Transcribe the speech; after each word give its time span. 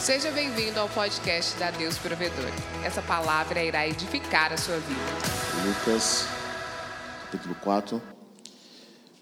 Seja 0.00 0.30
bem-vindo 0.30 0.80
ao 0.80 0.88
podcast 0.88 1.58
da 1.58 1.70
Deus 1.70 1.98
Provedor. 1.98 2.50
Essa 2.82 3.02
palavra 3.02 3.62
irá 3.62 3.86
edificar 3.86 4.50
a 4.50 4.56
sua 4.56 4.78
vida. 4.78 4.98
Lucas, 5.62 6.24
capítulo 7.24 7.54
4, 7.56 8.00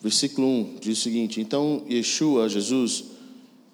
versículo 0.00 0.46
1 0.46 0.76
diz 0.80 0.98
o 0.98 1.02
seguinte: 1.02 1.40
Então 1.40 1.84
Yeshua, 1.90 2.48
Jesus, 2.48 3.06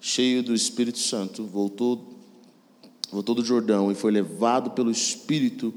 cheio 0.01 0.41
do 0.41 0.51
Espírito 0.51 0.97
Santo, 0.97 1.43
voltou, 1.45 2.17
voltou 3.11 3.35
do 3.35 3.45
Jordão 3.45 3.91
e 3.91 3.95
foi 3.95 4.11
levado 4.11 4.71
pelo 4.71 4.89
Espírito 4.89 5.71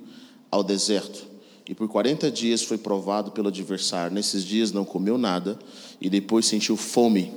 ao 0.51 0.65
deserto. 0.65 1.27
E 1.69 1.75
por 1.75 1.89
40 1.89 2.31
dias 2.31 2.63
foi 2.63 2.79
provado 2.79 3.33
pelo 3.33 3.49
adversário. 3.49 4.15
Nesses 4.15 4.43
dias 4.43 4.73
não 4.73 4.87
comeu 4.87 5.19
nada 5.19 5.59
e 6.01 6.09
depois 6.09 6.47
sentiu 6.47 6.75
fome. 6.75 7.35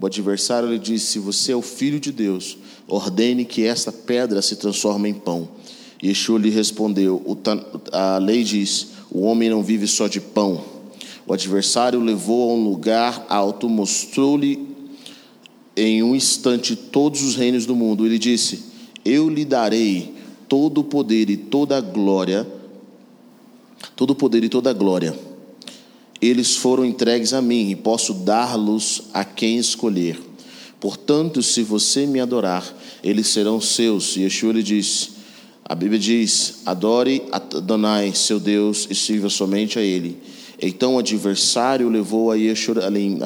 O 0.00 0.06
adversário 0.06 0.68
lhe 0.68 0.78
disse: 0.78 1.06
Se 1.06 1.18
você 1.18 1.50
é 1.50 1.56
o 1.56 1.62
filho 1.62 1.98
de 1.98 2.12
Deus, 2.12 2.56
ordene 2.88 3.44
que 3.44 3.64
esta 3.64 3.92
pedra 3.92 4.42
se 4.42 4.56
transforme 4.56 5.08
em 5.08 5.14
pão. 5.14 5.48
Yeshua 6.02 6.38
lhe 6.38 6.50
respondeu: 6.50 7.22
A 7.92 8.18
lei 8.18 8.42
diz: 8.44 8.88
O 9.10 9.22
homem 9.22 9.50
não 9.50 9.62
vive 9.62 9.86
só 9.86 10.08
de 10.08 10.20
pão. 10.20 10.64
O 11.26 11.32
adversário 11.32 12.00
levou 12.00 12.50
a 12.50 12.54
um 12.54 12.64
lugar 12.64 13.26
alto, 13.28 13.68
mostrou-lhe 13.68 14.66
em 15.76 16.02
um 16.02 16.14
instante 16.14 16.74
todos 16.74 17.22
os 17.22 17.36
reinos 17.36 17.66
do 17.66 17.76
mundo. 17.76 18.04
Ele 18.04 18.18
disse: 18.18 18.64
Eu 19.04 19.28
lhe 19.28 19.44
darei 19.44 20.14
todo 20.48 20.78
o 20.78 20.84
poder 20.84 21.30
e 21.30 21.36
toda 21.36 21.78
a 21.78 21.80
glória, 21.80 22.46
todo 23.94 24.10
o 24.10 24.14
poder 24.14 24.44
e 24.44 24.48
toda 24.48 24.70
a 24.70 24.74
glória 24.74 25.32
eles 26.22 26.54
foram 26.54 26.84
entregues 26.84 27.32
a 27.32 27.42
mim 27.42 27.70
e 27.70 27.76
posso 27.76 28.14
dar-los 28.14 29.02
a 29.12 29.24
quem 29.24 29.58
escolher. 29.58 30.16
Portanto, 30.82 31.44
se 31.44 31.62
você 31.62 32.06
me 32.06 32.18
adorar, 32.18 32.76
eles 33.04 33.28
serão 33.28 33.60
seus. 33.60 34.16
E 34.16 34.22
Yeshua 34.22 34.52
lhe 34.52 34.64
disse, 34.64 35.10
a 35.64 35.76
Bíblia 35.76 35.98
diz: 35.98 36.56
adore 36.66 37.22
Adonai, 37.30 38.12
seu 38.16 38.40
Deus, 38.40 38.88
e 38.90 38.94
sirva 38.94 39.30
somente 39.30 39.78
a 39.78 39.82
Ele. 39.82 40.18
Então 40.60 40.94
o 40.96 40.98
adversário 40.98 41.88
levou 41.88 42.30
a 42.30 42.36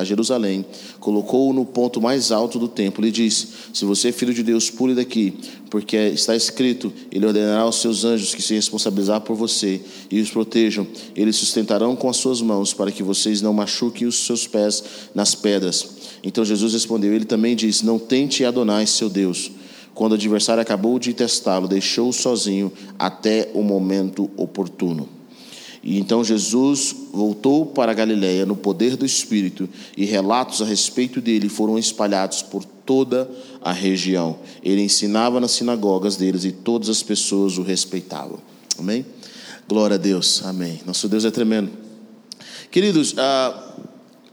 Jerusalém, 0.04 0.64
colocou-o 1.00 1.52
no 1.52 1.64
ponto 1.64 2.00
mais 2.00 2.30
alto 2.30 2.58
do 2.58 2.68
templo 2.68 3.06
e 3.06 3.10
disse: 3.10 3.48
Se 3.72 3.86
você 3.86 4.08
é 4.08 4.12
filho 4.12 4.34
de 4.34 4.42
Deus, 4.42 4.70
pule 4.70 4.94
daqui, 4.94 5.32
porque 5.70 5.96
está 5.96 6.36
escrito: 6.36 6.92
Ele 7.10 7.26
ordenará 7.26 7.60
aos 7.60 7.76
seus 7.76 8.04
anjos 8.04 8.34
que 8.34 8.42
se 8.42 8.54
responsabilizar 8.54 9.22
por 9.22 9.34
você 9.34 9.80
e 10.10 10.20
os 10.20 10.30
protejam. 10.30 10.86
Eles 11.16 11.36
sustentarão 11.36 11.96
com 11.96 12.08
as 12.08 12.18
suas 12.18 12.42
mãos 12.42 12.74
para 12.74 12.92
que 12.92 13.02
vocês 13.02 13.40
não 13.40 13.54
machuquem 13.54 14.06
os 14.06 14.26
seus 14.26 14.46
pés 14.46 14.84
nas 15.14 15.34
pedras. 15.34 15.95
Então 16.26 16.44
Jesus 16.44 16.72
respondeu: 16.72 17.14
Ele 17.14 17.24
também 17.24 17.54
disse: 17.54 17.86
Não 17.86 18.00
tente 18.00 18.44
Adonai, 18.44 18.84
seu 18.84 19.08
Deus. 19.08 19.52
Quando 19.94 20.12
o 20.12 20.14
adversário 20.16 20.60
acabou 20.60 20.98
de 20.98 21.14
testá-lo, 21.14 21.68
deixou-o 21.68 22.12
sozinho 22.12 22.70
até 22.98 23.48
o 23.54 23.62
momento 23.62 24.28
oportuno. 24.36 25.08
E 25.82 25.98
então 26.00 26.24
Jesus 26.24 26.94
voltou 27.12 27.64
para 27.64 27.94
Galiléia 27.94 28.44
no 28.44 28.56
poder 28.56 28.96
do 28.96 29.06
Espírito, 29.06 29.68
e 29.96 30.04
relatos 30.04 30.60
a 30.60 30.64
respeito 30.64 31.20
dele 31.20 31.48
foram 31.48 31.78
espalhados 31.78 32.42
por 32.42 32.64
toda 32.64 33.30
a 33.62 33.72
região. 33.72 34.40
Ele 34.64 34.82
ensinava 34.82 35.40
nas 35.40 35.52
sinagogas 35.52 36.16
deles 36.16 36.44
e 36.44 36.50
todas 36.50 36.88
as 36.88 37.04
pessoas 37.04 37.56
o 37.56 37.62
respeitavam. 37.62 38.40
Amém? 38.76 39.06
Glória 39.68 39.94
a 39.94 39.98
Deus. 39.98 40.44
Amém. 40.44 40.80
Nosso 40.84 41.08
Deus 41.08 41.24
é 41.24 41.30
tremendo. 41.30 41.70
Queridos, 42.70 43.14
ah, 43.16 43.74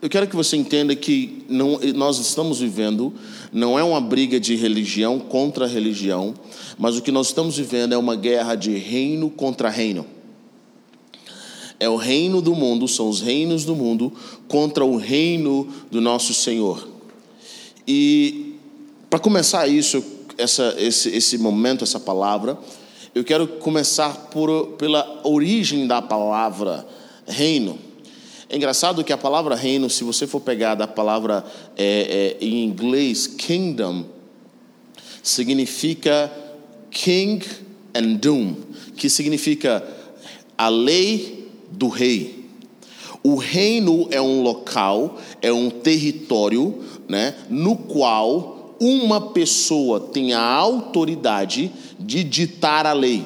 eu 0.03 0.09
quero 0.09 0.27
que 0.27 0.35
você 0.35 0.55
entenda 0.55 0.95
que 0.95 1.43
não, 1.49 1.79
nós 1.95 2.19
estamos 2.19 2.59
vivendo 2.59 3.11
não 3.51 3.79
é 3.79 3.83
uma 3.83 4.01
briga 4.01 4.39
de 4.39 4.55
religião 4.55 5.17
contra 5.17 5.65
religião, 5.65 6.35
mas 6.77 6.97
o 6.97 7.01
que 7.01 7.11
nós 7.11 7.27
estamos 7.27 7.57
vivendo 7.57 7.93
é 7.93 7.97
uma 7.97 8.15
guerra 8.15 8.53
de 8.53 8.77
reino 8.77 9.29
contra 9.29 9.69
reino 9.69 10.05
é 11.83 11.89
o 11.89 11.97
reino 11.97 12.41
do 12.41 12.55
mundo, 12.55 12.87
são 12.87 13.09
os 13.09 13.19
reinos 13.19 13.65
do 13.65 13.75
mundo 13.75 14.13
contra 14.47 14.85
o 14.85 14.95
reino 14.95 15.67
do 15.91 15.99
nosso 15.99 16.33
Senhor. 16.33 16.87
E 17.85 18.55
para 19.09 19.19
começar 19.19 19.67
isso, 19.67 20.01
essa, 20.37 20.73
esse, 20.77 21.09
esse 21.09 21.37
momento, 21.37 21.83
essa 21.83 21.99
palavra, 21.99 22.57
eu 23.13 23.21
quero 23.21 23.47
começar 23.47 24.29
por, 24.31 24.67
pela 24.77 25.21
origem 25.25 25.85
da 25.85 26.01
palavra 26.01 26.87
reino. 27.27 27.77
É 28.53 28.55
engraçado 28.55 29.03
que 29.03 29.11
a 29.11 29.17
palavra 29.17 29.55
reino, 29.55 29.89
se 29.89 30.03
você 30.03 30.27
for 30.27 30.39
pegar 30.39 30.75
da 30.75 30.85
palavra 30.85 31.43
é, 31.75 32.37
é, 32.39 32.45
em 32.45 32.63
inglês 32.63 33.25
kingdom, 33.25 34.05
significa 35.23 36.31
king 36.91 37.43
and 37.95 38.17
doom, 38.17 38.53
que 38.95 39.09
significa 39.09 39.83
a 40.55 40.69
lei 40.69 41.49
do 41.71 41.87
rei. 41.87 42.47
O 43.23 43.37
reino 43.37 44.07
é 44.11 44.21
um 44.21 44.43
local, 44.43 45.19
é 45.41 45.51
um 45.51 45.71
território, 45.71 46.77
né, 47.09 47.33
no 47.49 47.75
qual 47.75 48.75
uma 48.79 49.31
pessoa 49.31 49.99
tem 49.99 50.33
a 50.33 50.43
autoridade 50.43 51.71
de 51.99 52.23
ditar 52.23 52.85
a 52.85 52.93
lei, 52.93 53.25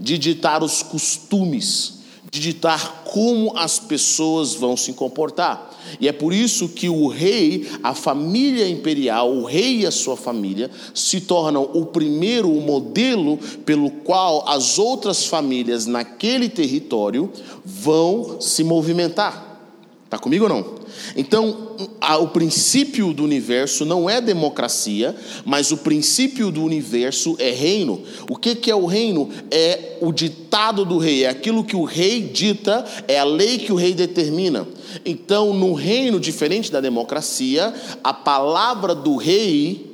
de 0.00 0.18
ditar 0.18 0.64
os 0.64 0.82
costumes, 0.82 1.97
de 2.30 2.40
ditar 2.40 3.04
como 3.04 3.56
as 3.56 3.78
pessoas 3.78 4.54
vão 4.54 4.76
se 4.76 4.92
comportar. 4.92 5.70
E 6.00 6.08
é 6.08 6.12
por 6.12 6.32
isso 6.32 6.68
que 6.68 6.88
o 6.88 7.08
rei, 7.08 7.68
a 7.82 7.94
família 7.94 8.68
imperial, 8.68 9.32
o 9.32 9.44
rei 9.44 9.80
e 9.80 9.86
a 9.86 9.90
sua 9.90 10.16
família 10.16 10.70
se 10.94 11.20
tornam 11.22 11.70
o 11.72 11.86
primeiro 11.86 12.50
o 12.50 12.60
modelo 12.60 13.38
pelo 13.64 13.90
qual 13.90 14.46
as 14.48 14.78
outras 14.78 15.24
famílias 15.24 15.86
naquele 15.86 16.48
território 16.48 17.30
vão 17.64 18.40
se 18.40 18.62
movimentar. 18.62 19.60
Está 20.04 20.18
comigo 20.18 20.44
ou 20.44 20.50
não? 20.50 20.77
Então, 21.16 21.76
o 22.20 22.28
princípio 22.28 23.12
do 23.12 23.24
universo 23.24 23.84
não 23.84 24.08
é 24.08 24.20
democracia, 24.20 25.14
mas 25.44 25.70
o 25.70 25.78
princípio 25.78 26.50
do 26.50 26.62
universo 26.62 27.36
é 27.38 27.50
reino. 27.50 28.02
O 28.28 28.36
que, 28.36 28.70
é 28.70 28.74
o 28.74 28.86
reino? 28.86 29.28
É 29.50 29.96
o 30.00 30.12
ditado 30.12 30.84
do 30.84 30.98
rei, 30.98 31.24
é 31.24 31.28
aquilo 31.28 31.64
que 31.64 31.76
o 31.76 31.84
rei 31.84 32.22
dita, 32.22 32.84
é 33.06 33.18
a 33.18 33.24
lei 33.24 33.58
que 33.58 33.72
o 33.72 33.76
rei 33.76 33.94
determina. 33.94 34.66
Então, 35.04 35.52
no 35.52 35.72
reino, 35.74 36.18
diferente 36.20 36.70
da 36.70 36.80
democracia, 36.80 37.74
a 38.02 38.12
palavra 38.12 38.94
do 38.94 39.16
rei 39.16 39.86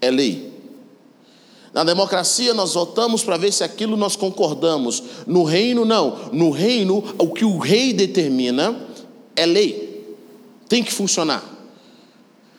é 0.00 0.10
lei. 0.10 0.54
Na 1.74 1.82
democracia, 1.82 2.54
nós 2.54 2.74
votamos 2.74 3.24
para 3.24 3.36
ver 3.36 3.52
se 3.52 3.64
aquilo 3.64 3.96
nós 3.96 4.14
concordamos. 4.14 5.02
No 5.26 5.42
reino, 5.42 5.84
não. 5.84 6.30
No 6.32 6.50
reino, 6.50 7.02
o 7.18 7.32
que 7.32 7.44
o 7.44 7.58
rei 7.58 7.92
determina 7.92 8.76
é 9.34 9.44
lei. 9.44 9.83
Tem 10.68 10.82
que 10.82 10.92
funcionar. 10.92 11.42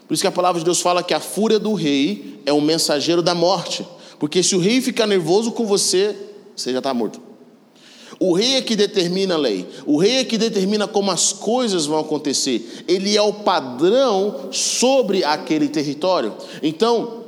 Por 0.08 0.14
isso 0.14 0.22
que 0.22 0.28
a 0.28 0.32
palavra 0.32 0.60
de 0.60 0.66
Deus 0.66 0.82
fala 0.82 1.04
que 1.04 1.14
a 1.14 1.20
fúria 1.20 1.58
do 1.58 1.74
rei 1.74 2.42
é 2.46 2.54
um 2.54 2.62
mensageiro 2.62 3.22
da 3.22 3.34
morte. 3.34 3.86
Porque 4.20 4.44
se 4.44 4.56
o 4.56 4.60
rei 4.60 4.82
ficar 4.82 5.08
nervoso 5.08 5.52
com 5.52 5.66
você, 5.66 6.16
você 6.56 6.72
já 6.72 6.78
está 6.78 6.94
morto. 6.94 7.20
O 8.20 8.34
rei 8.34 8.56
é 8.56 8.62
que 8.62 8.76
determina 8.76 9.34
a 9.34 9.38
lei, 9.38 9.68
o 9.86 9.98
rei 9.98 10.18
é 10.18 10.24
que 10.24 10.38
determina 10.38 10.88
como 10.88 11.12
as 11.12 11.34
coisas 11.34 11.86
vão 11.86 12.00
acontecer, 12.00 12.86
ele 12.88 13.18
é 13.18 13.22
o 13.22 13.34
padrão 13.34 14.48
sobre 14.52 15.22
aquele 15.24 15.68
território. 15.68 16.34
Então, 16.64 17.25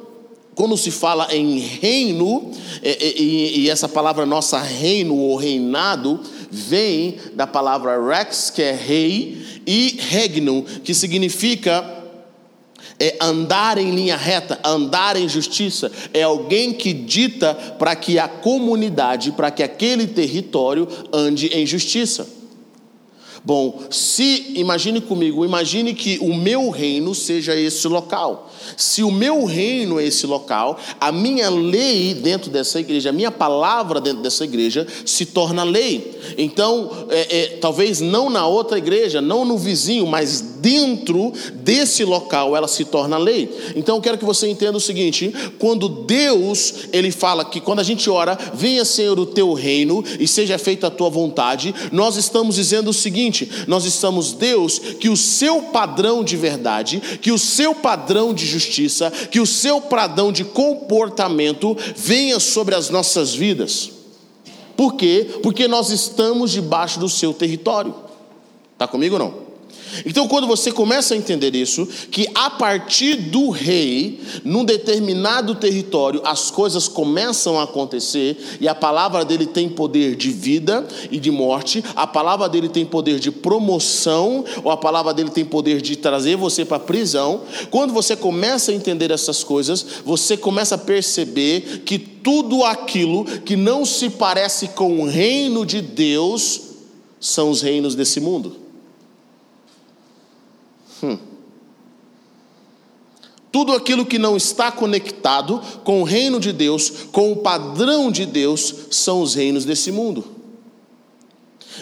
quando 0.58 0.76
se 0.76 0.90
fala 0.90 1.28
em 1.32 1.60
reino, 1.60 2.52
e, 2.84 3.70
essa 3.70 3.88
palavra 3.88 4.26
nossa 4.26 4.60
reino 4.60 5.16
ou 5.16 5.36
reinado, 5.36 6.20
vem 6.50 7.16
da 7.36 7.46
palavra 7.46 8.04
rex, 8.04 8.50
que 8.50 8.64
é 8.64 8.72
rei, 8.72 9.62
e 9.68 10.00
regnum, 10.00 10.64
que 10.64 10.96
significa 10.96 11.94
é 13.00 13.18
andar 13.22 13.78
em 13.78 13.92
linha 13.92 14.18
reta, 14.18 14.60
andar 14.64 15.16
em 15.16 15.30
justiça, 15.30 15.92
é 16.12 16.24
alguém 16.24 16.74
que 16.74 16.92
dita 16.92 17.54
para 17.78 17.96
que 17.96 18.18
a 18.18 18.28
comunidade, 18.28 19.34
para 19.34 19.52
que 19.52 19.62
aquele 19.62 20.08
território 20.08 20.88
ande 21.14 21.50
em 21.56 21.68
justiça. 21.68 22.28
Bom, 23.46 23.80
se 23.92 24.54
imagine 24.56 25.00
comigo, 25.02 25.46
imagine 25.46 25.94
que 25.94 26.18
o 26.20 26.34
meu 26.34 26.72
reino 26.72 27.14
seja 27.14 27.56
esse 27.56 27.88
local. 27.88 28.52
Se 28.76 29.04
o 29.04 29.12
meu 29.12 29.46
reino 29.46 30.00
é 30.00 30.06
esse 30.06 30.26
local, 30.26 30.80
a 31.00 31.12
minha 31.12 31.50
lei 31.50 32.14
dentro 32.14 32.50
dessa 32.50 32.80
igreja, 32.80 33.10
a 33.10 33.14
minha 33.14 33.32
palavra 33.32 34.02
dentro 34.02 34.22
dessa 34.22 34.44
igreja 34.44 34.86
se 35.06 35.26
torna 35.26 35.64
lei. 35.64 36.20
Então, 36.38 37.08
é, 37.10 37.38
é, 37.38 37.48
talvez 37.58 38.02
não 38.02 38.30
na 38.30 38.46
outra 38.46 38.78
igreja, 38.78 39.22
não 39.22 39.46
no 39.46 39.58
vizinho, 39.58 40.06
mas 40.06 40.42
dentro 40.68 41.32
desse 41.54 42.04
local 42.04 42.56
ela 42.56 42.68
se 42.68 42.84
torna 42.86 43.18
lei. 43.18 43.50
Então 43.76 43.96
eu 43.96 44.02
quero 44.02 44.18
que 44.18 44.26
você 44.26 44.48
entenda 44.50 44.78
o 44.78 44.82
seguinte: 44.82 45.34
quando 45.58 45.88
Deus, 45.88 46.74
ele 46.92 47.12
fala 47.12 47.46
que 47.46 47.62
quando 47.62 47.80
a 47.80 47.84
gente 47.84 48.10
ora, 48.10 48.38
venha 48.54 48.84
Senhor 48.84 49.18
o 49.20 49.26
teu 49.26 49.54
reino 49.54 50.04
e 50.20 50.28
seja 50.28 50.58
feita 50.58 50.88
a 50.88 50.92
tua 50.92 51.10
vontade, 51.10 51.74
nós 51.92 52.18
estamos 52.18 52.56
dizendo 52.56 52.90
o 52.90 52.94
seguinte: 52.94 53.50
nós 53.68 53.86
estamos 53.86 54.34
Deus, 54.34 54.80
que 55.00 55.10
o 55.10 55.18
seu 55.18 55.62
padrão 55.64 56.24
de 56.24 56.36
verdade, 56.36 57.02
que 57.22 57.32
o 57.32 57.38
seu 57.38 57.74
padrão 57.74 58.34
de 58.34 58.46
justiça, 58.46 58.57
que 58.66 59.40
o 59.40 59.46
seu 59.46 59.82
padrão 59.82 60.32
de 60.32 60.44
comportamento 60.44 61.76
venha 61.96 62.40
sobre 62.40 62.76
as 62.76 62.90
nossas 62.90 63.34
vidas. 63.34 63.92
Por 64.76 64.96
quê? 64.96 65.40
Porque 65.42 65.68
nós 65.68 65.90
estamos 65.90 66.52
debaixo 66.52 67.00
do 67.00 67.10
seu 67.10 67.34
território. 67.34 67.96
Está 68.74 68.88
comigo 68.88 69.16
ou 69.16 69.20
não? 69.20 69.47
Então, 70.06 70.28
quando 70.28 70.48
você 70.48 70.72
começa 70.72 71.14
a 71.14 71.18
entender 71.18 71.56
isso, 71.56 71.88
que 72.12 72.28
a 72.34 72.50
partir 72.50 73.16
do 73.16 73.50
rei, 73.50 74.20
num 74.44 74.64
determinado 74.64 75.56
território, 75.56 76.22
as 76.24 76.52
coisas 76.52 76.88
começam 76.88 77.60
a 77.60 77.64
acontecer, 77.64 78.38
e 78.60 78.68
a 78.68 78.76
palavra 78.76 79.24
dele 79.24 79.46
tem 79.46 79.70
poder 79.70 80.16
de 80.16 80.32
vida 80.32 80.88
e 81.12 81.20
de 81.20 81.32
morte, 81.32 81.84
a 81.96 82.08
palavra 82.08 82.48
dele 82.50 82.70
tem 82.70 82.86
poder 82.86 83.20
de 83.20 83.32
promoção, 83.32 84.44
ou 84.64 84.72
a 84.72 84.78
palavra 84.78 85.14
dele 85.14 85.30
tem 85.30 85.46
poder 85.46 85.82
de 85.82 85.96
trazer 85.96 86.36
você 86.36 86.66
para 86.66 86.78
a 86.78 86.82
prisão. 86.82 87.42
Quando 87.70 87.94
você 87.94 88.16
começa 88.16 88.72
a 88.72 88.76
entender 88.76 89.12
essas 89.12 89.44
coisas, 89.44 89.86
você 90.06 90.38
começa 90.38 90.76
a 90.76 90.78
perceber 90.78 91.84
que 91.86 91.98
tudo 91.98 92.64
aquilo 92.64 93.24
que 93.24 93.56
não 93.56 93.86
se 93.86 94.10
parece 94.10 94.70
com 94.70 95.00
o 95.00 95.08
reino 95.08 95.66
de 95.66 95.82
Deus 95.82 96.62
são 97.20 97.50
os 97.50 97.62
reinos 97.62 97.96
desse 97.96 98.20
mundo. 98.20 98.67
Hum. 101.04 101.18
Tudo 103.52 103.74
aquilo 103.74 104.06
que 104.06 104.20
não 104.20 104.38
está 104.38 104.72
conectado 104.72 105.62
com 105.84 106.02
o 106.02 106.04
reino 106.04 106.40
de 106.40 106.52
Deus, 106.52 106.92
com 107.12 107.32
o 107.32 107.38
padrão 107.38 108.12
de 108.12 108.26
Deus, 108.26 108.74
são 108.92 109.22
os 109.22 109.34
reinos 109.34 109.66
desse 109.66 109.92
mundo. 109.92 110.24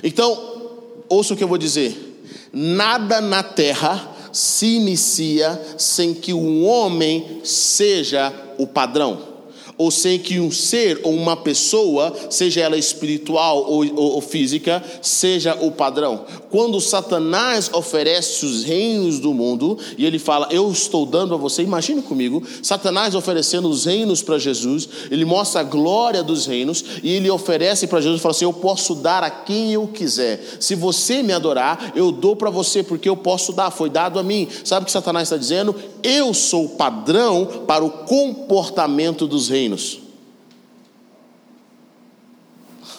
Então, 0.03 0.71
ouça 1.09 1.33
o 1.33 1.37
que 1.37 1.43
eu 1.43 1.47
vou 1.47 1.57
dizer: 1.57 2.21
nada 2.53 3.19
na 3.19 3.43
terra 3.43 4.11
se 4.31 4.67
inicia 4.75 5.75
sem 5.77 6.13
que 6.13 6.33
o 6.33 6.63
homem 6.63 7.41
seja 7.43 8.33
o 8.57 8.67
padrão 8.67 9.34
ou 9.77 9.91
sem 9.91 10.17
que 10.17 10.39
um 10.39 10.51
ser 10.51 10.99
ou 11.03 11.13
uma 11.13 11.35
pessoa, 11.35 12.13
seja 12.29 12.61
ela 12.61 12.77
espiritual 12.77 13.57
ou, 13.69 13.85
ou, 13.85 14.11
ou, 14.15 14.21
física, 14.21 14.83
seja 15.01 15.57
o 15.61 15.71
padrão. 15.71 16.25
Quando 16.49 16.79
Satanás 16.79 17.69
oferece 17.73 18.45
os 18.45 18.63
reinos 18.63 19.19
do 19.19 19.33
mundo 19.33 19.77
e 19.97 20.05
ele 20.05 20.19
fala, 20.19 20.47
Eu 20.51 20.71
estou 20.71 21.05
dando 21.05 21.33
a 21.33 21.37
você, 21.37 21.61
imagine 21.61 22.01
comigo, 22.01 22.41
Satanás 22.61 23.15
oferecendo 23.15 23.69
os 23.69 23.85
reinos 23.85 24.21
para 24.21 24.39
Jesus, 24.39 24.87
ele 25.11 25.25
mostra 25.25 25.61
a 25.61 25.63
glória 25.63 26.23
dos 26.23 26.45
reinos 26.45 26.83
e 27.03 27.11
ele 27.11 27.29
oferece 27.29 27.87
para 27.87 28.01
Jesus 28.01 28.19
e 28.19 28.21
fala 28.21 28.31
assim: 28.31 28.45
Eu 28.45 28.53
posso 28.53 28.95
dar 28.95 29.23
a 29.23 29.29
quem 29.29 29.73
eu 29.73 29.87
quiser. 29.87 30.41
Se 30.59 30.75
você 30.75 31.21
me 31.21 31.33
adorar, 31.33 31.91
eu 31.95 32.11
dou 32.11 32.35
para 32.35 32.49
você, 32.49 32.81
porque 32.83 33.09
eu 33.09 33.17
posso 33.17 33.51
dar, 33.51 33.71
foi 33.71 33.89
dado 33.89 34.19
a 34.19 34.23
mim. 34.23 34.47
Sabe 34.63 34.83
o 34.83 34.85
que 34.85 34.91
Satanás 34.91 35.27
está 35.27 35.37
dizendo? 35.37 35.75
Eu 36.07 36.35
sou 36.35 36.65
o 36.65 36.69
padrão 36.69 37.65
para 37.65 37.83
o 37.83 37.89
comportamento 37.89 39.25
dos 39.25 39.49
reinos. 39.49 40.01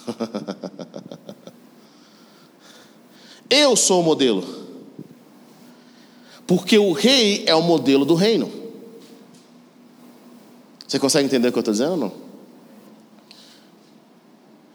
Eu 3.49 3.77
sou 3.77 4.01
o 4.01 4.03
modelo. 4.03 4.45
Porque 6.49 6.77
o 6.77 6.91
rei 6.91 7.45
é 7.47 7.55
o 7.55 7.63
modelo 7.63 8.05
do 8.05 8.17
reino. 8.17 8.51
Você 10.87 10.99
consegue 10.99 11.27
entender 11.27 11.47
o 11.47 11.53
que 11.53 11.59
eu 11.59 11.61
estou 11.61 11.73
dizendo 11.73 11.93
ou 11.93 11.97
não? 11.97 12.13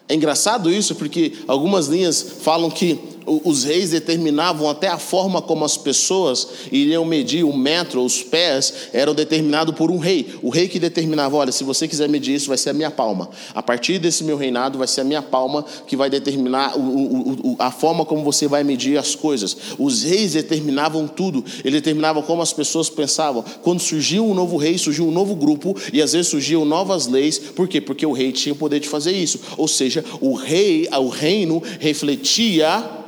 É 0.08 0.16
engraçado 0.16 0.72
isso 0.72 0.96
porque 0.96 1.44
algumas 1.48 1.88
linhas 1.88 2.22
falam 2.22 2.70
que 2.70 3.11
os 3.26 3.64
reis 3.64 3.92
determinavam 3.92 4.70
até 4.70 4.88
a 4.88 4.98
forma 4.98 5.42
como 5.42 5.64
as 5.64 5.78
pessoas 5.78 6.48
iriam 6.72 7.06
medir 7.06 7.44
o 7.44 7.56
metro, 7.56 8.04
os 8.04 8.24
pés, 8.24 8.74
eram 8.94 9.14
determinados 9.14 9.76
por 9.76 9.92
um 9.92 9.98
rei. 9.98 10.36
O 10.42 10.50
rei 10.50 10.68
que 10.68 10.80
determinava: 10.80 11.36
olha, 11.36 11.52
se 11.52 11.64
você 11.64 11.88
quiser 11.88 12.10
medir 12.10 12.36
isso, 12.36 12.48
vai 12.48 12.58
ser 12.58 12.72
a 12.72 12.74
minha 12.74 12.92
palma. 12.92 13.30
A 13.54 13.62
partir 13.62 14.00
desse 14.00 14.24
meu 14.24 14.38
reinado, 14.38 14.78
vai 14.78 14.88
ser 14.88 15.02
a 15.02 15.04
minha 15.04 15.22
palma 15.22 15.66
que 15.86 15.96
vai 15.96 16.10
determinar 16.10 16.78
o, 16.78 16.82
o, 16.82 17.52
o, 17.52 17.56
a 17.60 17.72
forma 17.72 18.06
como 18.06 18.24
você 18.24 18.48
vai 18.48 18.64
medir 18.64 18.98
as 18.98 19.16
coisas. 19.16 19.56
Os 19.78 20.04
reis 20.04 20.34
determinavam 20.34 21.08
tudo, 21.08 21.44
eles 21.64 21.82
determinavam 21.82 22.24
como 22.24 22.42
as 22.42 22.54
pessoas 22.54 22.90
pensavam. 22.90 23.44
Quando 23.62 23.80
surgiu 23.80 24.26
um 24.26 24.34
novo 24.34 24.58
rei, 24.58 24.78
surgiu 24.78 25.08
um 25.08 25.12
novo 25.12 25.36
grupo, 25.36 25.76
e 25.94 26.02
às 26.02 26.14
vezes 26.14 26.28
surgiam 26.28 26.66
novas 26.66 27.08
leis. 27.08 27.38
Por 27.38 27.68
quê? 27.68 27.80
Porque 27.80 28.06
o 28.06 28.12
rei 28.12 28.32
tinha 28.32 28.54
o 28.54 28.58
poder 28.58 28.80
de 28.80 28.88
fazer 28.88 29.12
isso. 29.12 29.40
Ou 29.58 29.68
seja, 29.68 30.04
o 30.20 30.34
rei, 30.34 30.88
o 30.92 31.08
reino 31.08 31.62
refletia 31.80 33.01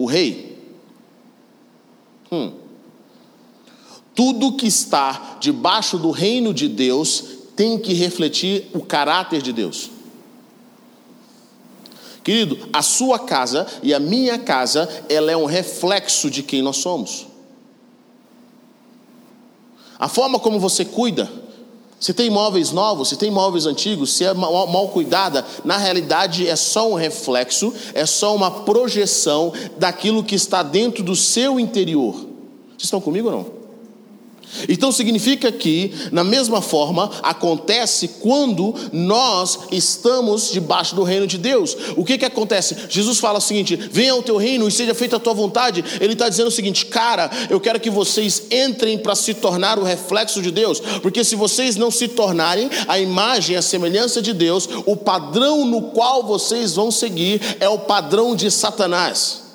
o 0.00 0.06
rei. 0.06 0.58
Hum. 2.32 2.54
Tudo 4.14 4.56
que 4.56 4.66
está 4.66 5.36
debaixo 5.38 5.98
do 5.98 6.10
reino 6.10 6.54
de 6.54 6.68
Deus 6.68 7.22
tem 7.54 7.78
que 7.78 7.92
refletir 7.92 8.70
o 8.72 8.80
caráter 8.80 9.42
de 9.42 9.52
Deus. 9.52 9.90
Querido, 12.24 12.70
a 12.72 12.80
sua 12.80 13.18
casa 13.18 13.66
e 13.82 13.92
a 13.92 14.00
minha 14.00 14.38
casa, 14.38 14.88
ela 15.06 15.30
é 15.30 15.36
um 15.36 15.44
reflexo 15.44 16.30
de 16.30 16.42
quem 16.42 16.62
nós 16.62 16.78
somos. 16.78 17.26
A 19.98 20.08
forma 20.08 20.38
como 20.38 20.58
você 20.58 20.82
cuida, 20.82 21.30
se 22.00 22.14
tem 22.14 22.28
imóveis 22.28 22.72
novos, 22.72 23.10
se 23.10 23.16
tem 23.16 23.28
imóveis 23.28 23.66
antigos, 23.66 24.14
se 24.14 24.24
é 24.24 24.32
mal, 24.32 24.66
mal, 24.66 24.88
cuidada, 24.88 25.44
na 25.62 25.76
realidade 25.76 26.48
é 26.48 26.56
só 26.56 26.90
um 26.90 26.94
reflexo, 26.94 27.74
é 27.92 28.06
só 28.06 28.34
uma 28.34 28.50
projeção 28.50 29.52
daquilo 29.76 30.24
que 30.24 30.34
está 30.34 30.62
dentro 30.62 31.04
do 31.04 31.14
seu 31.14 31.60
interior. 31.60 32.14
Vocês 32.14 32.84
estão 32.84 33.02
comigo 33.02 33.28
ou 33.28 33.36
não? 33.36 33.59
Então 34.68 34.92
significa 34.92 35.50
que, 35.50 35.92
na 36.12 36.24
mesma 36.24 36.60
forma, 36.60 37.10
acontece 37.22 38.08
quando 38.20 38.74
nós 38.92 39.58
estamos 39.70 40.50
debaixo 40.50 40.94
do 40.94 41.02
reino 41.02 41.26
de 41.26 41.38
Deus. 41.38 41.76
O 41.96 42.04
que, 42.04 42.18
que 42.18 42.24
acontece? 42.24 42.76
Jesus 42.88 43.18
fala 43.18 43.38
o 43.38 43.42
seguinte: 43.42 43.76
venha 43.76 44.12
ao 44.12 44.22
teu 44.22 44.36
reino 44.36 44.68
e 44.68 44.72
seja 44.72 44.94
feita 44.94 45.16
a 45.16 45.20
tua 45.20 45.34
vontade. 45.34 45.84
Ele 46.00 46.12
está 46.12 46.28
dizendo 46.28 46.48
o 46.48 46.52
seguinte, 46.52 46.86
cara, 46.86 47.30
eu 47.48 47.60
quero 47.60 47.80
que 47.80 47.90
vocês 47.90 48.42
entrem 48.50 48.98
para 48.98 49.14
se 49.14 49.34
tornar 49.34 49.78
o 49.78 49.84
reflexo 49.84 50.42
de 50.42 50.50
Deus, 50.50 50.80
porque 51.02 51.24
se 51.24 51.36
vocês 51.36 51.76
não 51.76 51.90
se 51.90 52.08
tornarem 52.08 52.70
a 52.86 52.98
imagem, 52.98 53.56
a 53.56 53.62
semelhança 53.62 54.20
de 54.20 54.32
Deus, 54.32 54.68
o 54.86 54.96
padrão 54.96 55.64
no 55.64 55.82
qual 55.90 56.22
vocês 56.22 56.74
vão 56.74 56.90
seguir 56.90 57.40
é 57.60 57.68
o 57.68 57.78
padrão 57.78 58.34
de 58.34 58.50
Satanás. 58.50 59.49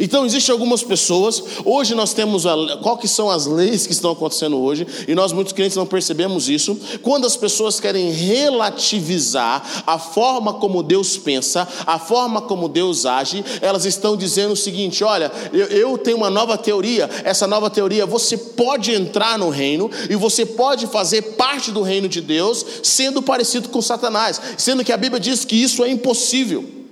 Então 0.00 0.24
existem 0.26 0.52
algumas 0.52 0.82
pessoas, 0.82 1.42
hoje 1.64 1.94
nós 1.94 2.12
temos, 2.12 2.46
a, 2.46 2.78
qual 2.82 2.96
que 2.96 3.08
são 3.08 3.30
as 3.30 3.46
leis 3.46 3.86
que 3.86 3.92
estão 3.92 4.12
acontecendo 4.12 4.58
hoje, 4.58 4.86
e 5.06 5.14
nós 5.14 5.32
muitos 5.32 5.52
crentes 5.52 5.76
não 5.76 5.86
percebemos 5.86 6.48
isso, 6.48 6.78
quando 7.02 7.26
as 7.26 7.36
pessoas 7.36 7.78
querem 7.80 8.10
relativizar 8.10 9.84
a 9.86 9.98
forma 9.98 10.54
como 10.54 10.82
Deus 10.82 11.16
pensa, 11.16 11.66
a 11.86 11.98
forma 11.98 12.42
como 12.42 12.68
Deus 12.68 13.06
age, 13.06 13.44
elas 13.60 13.84
estão 13.84 14.16
dizendo 14.16 14.52
o 14.52 14.56
seguinte, 14.56 15.04
olha, 15.04 15.30
eu, 15.52 15.66
eu 15.66 15.98
tenho 15.98 16.16
uma 16.16 16.30
nova 16.30 16.58
teoria, 16.58 17.08
essa 17.24 17.46
nova 17.46 17.70
teoria, 17.70 18.06
você 18.06 18.36
pode 18.36 18.92
entrar 18.92 19.38
no 19.38 19.50
reino, 19.50 19.90
e 20.10 20.16
você 20.16 20.44
pode 20.44 20.86
fazer 20.86 21.22
parte 21.36 21.70
do 21.70 21.82
reino 21.82 22.08
de 22.08 22.20
Deus, 22.20 22.64
sendo 22.82 23.22
parecido 23.22 23.68
com 23.68 23.80
Satanás, 23.80 24.40
sendo 24.56 24.84
que 24.84 24.92
a 24.92 24.96
Bíblia 24.96 25.20
diz 25.20 25.44
que 25.44 25.56
isso 25.56 25.84
é 25.84 25.90
impossível. 25.90 26.85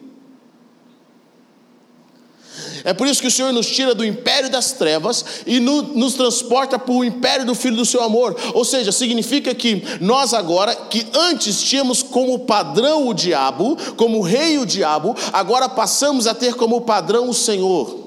É 2.85 2.93
por 2.93 3.07
isso 3.07 3.23
que 3.23 3.29
o 3.29 3.31
Senhor 3.31 3.51
nos 3.51 3.67
tira 3.67 3.95
do 3.95 4.05
império 4.05 4.51
das 4.51 4.73
trevas 4.73 5.25
e 5.47 5.59
no, 5.59 5.81
nos 5.81 6.13
transporta 6.13 6.79
para 6.79 6.93
o 6.93 7.03
império 7.03 7.47
do 7.47 7.55
Filho 7.55 7.77
do 7.77 7.85
seu 7.87 8.03
amor. 8.03 8.37
Ou 8.53 8.63
seja, 8.63 8.93
significa 8.93 9.55
que 9.55 9.83
nós 10.03 10.35
agora, 10.35 10.77
que 10.77 11.07
antes 11.15 11.63
tínhamos 11.63 12.03
como 12.03 12.41
padrão 12.41 13.09
o 13.09 13.15
diabo, 13.15 13.79
como 13.97 14.21
rei 14.21 14.59
o 14.59 14.67
diabo, 14.67 15.17
agora 15.33 15.67
passamos 15.67 16.27
a 16.27 16.35
ter 16.35 16.57
como 16.57 16.83
padrão 16.83 17.31
o 17.31 17.35
Senhor. 17.35 18.05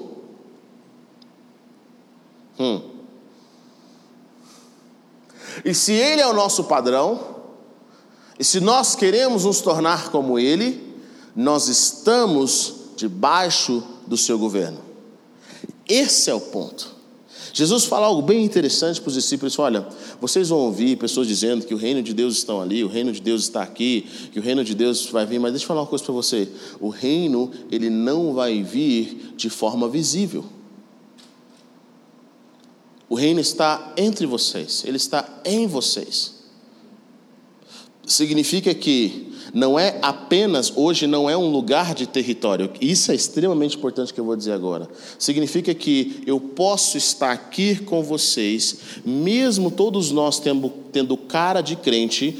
Hum. 2.60 2.80
E 5.64 5.74
se 5.74 5.92
Ele 5.92 6.20
é 6.20 6.26
o 6.28 6.32
nosso 6.32 6.64
padrão, 6.64 7.18
e 8.38 8.44
se 8.44 8.60
nós 8.60 8.94
queremos 8.94 9.44
nos 9.44 9.60
tornar 9.60 10.10
como 10.10 10.38
Ele, 10.38 10.94
nós 11.34 11.66
estamos 11.66 12.74
debaixo 12.96 13.82
do 14.08 14.16
seu 14.16 14.38
governo. 14.38 14.80
Esse 15.88 16.30
é 16.30 16.34
o 16.34 16.40
ponto. 16.40 16.98
Jesus 17.52 17.84
fala 17.84 18.06
algo 18.06 18.22
bem 18.22 18.44
interessante 18.44 19.00
para 19.00 19.08
os 19.08 19.14
discípulos: 19.14 19.58
olha, 19.58 19.86
vocês 20.20 20.48
vão 20.48 20.58
ouvir 20.58 20.96
pessoas 20.96 21.26
dizendo 21.26 21.64
que 21.64 21.74
o 21.74 21.76
reino 21.76 22.02
de 22.02 22.12
Deus 22.12 22.36
está 22.36 22.54
ali, 22.60 22.84
o 22.84 22.88
reino 22.88 23.12
de 23.12 23.20
Deus 23.20 23.42
está 23.42 23.62
aqui, 23.62 24.06
que 24.32 24.38
o 24.38 24.42
reino 24.42 24.62
de 24.62 24.74
Deus 24.74 25.06
vai 25.06 25.26
vir, 25.26 25.38
mas 25.38 25.52
deixa 25.52 25.64
eu 25.64 25.68
falar 25.68 25.80
uma 25.82 25.86
coisa 25.86 26.04
para 26.04 26.14
você: 26.14 26.48
o 26.80 26.88
reino, 26.88 27.50
ele 27.70 27.90
não 27.90 28.32
vai 28.32 28.62
vir 28.62 29.34
de 29.36 29.48
forma 29.50 29.88
visível. 29.88 30.44
O 33.08 33.14
reino 33.14 33.40
está 33.40 33.94
entre 33.96 34.26
vocês, 34.26 34.84
ele 34.86 34.98
está 34.98 35.40
em 35.44 35.66
vocês. 35.66 36.34
Significa 38.06 38.74
que 38.74 39.27
não 39.52 39.78
é 39.78 39.98
apenas, 40.02 40.72
hoje 40.74 41.06
não 41.06 41.28
é 41.28 41.36
um 41.36 41.50
lugar 41.50 41.94
de 41.94 42.06
território, 42.06 42.70
isso 42.80 43.12
é 43.12 43.14
extremamente 43.14 43.76
importante 43.76 44.12
que 44.12 44.20
eu 44.20 44.24
vou 44.24 44.36
dizer 44.36 44.52
agora. 44.52 44.88
Significa 45.18 45.74
que 45.74 46.22
eu 46.26 46.38
posso 46.40 46.96
estar 46.96 47.32
aqui 47.32 47.76
com 47.76 48.02
vocês, 48.02 48.78
mesmo 49.04 49.70
todos 49.70 50.10
nós 50.10 50.38
tendo, 50.38 50.68
tendo 50.92 51.16
cara 51.16 51.60
de 51.60 51.76
crente, 51.76 52.38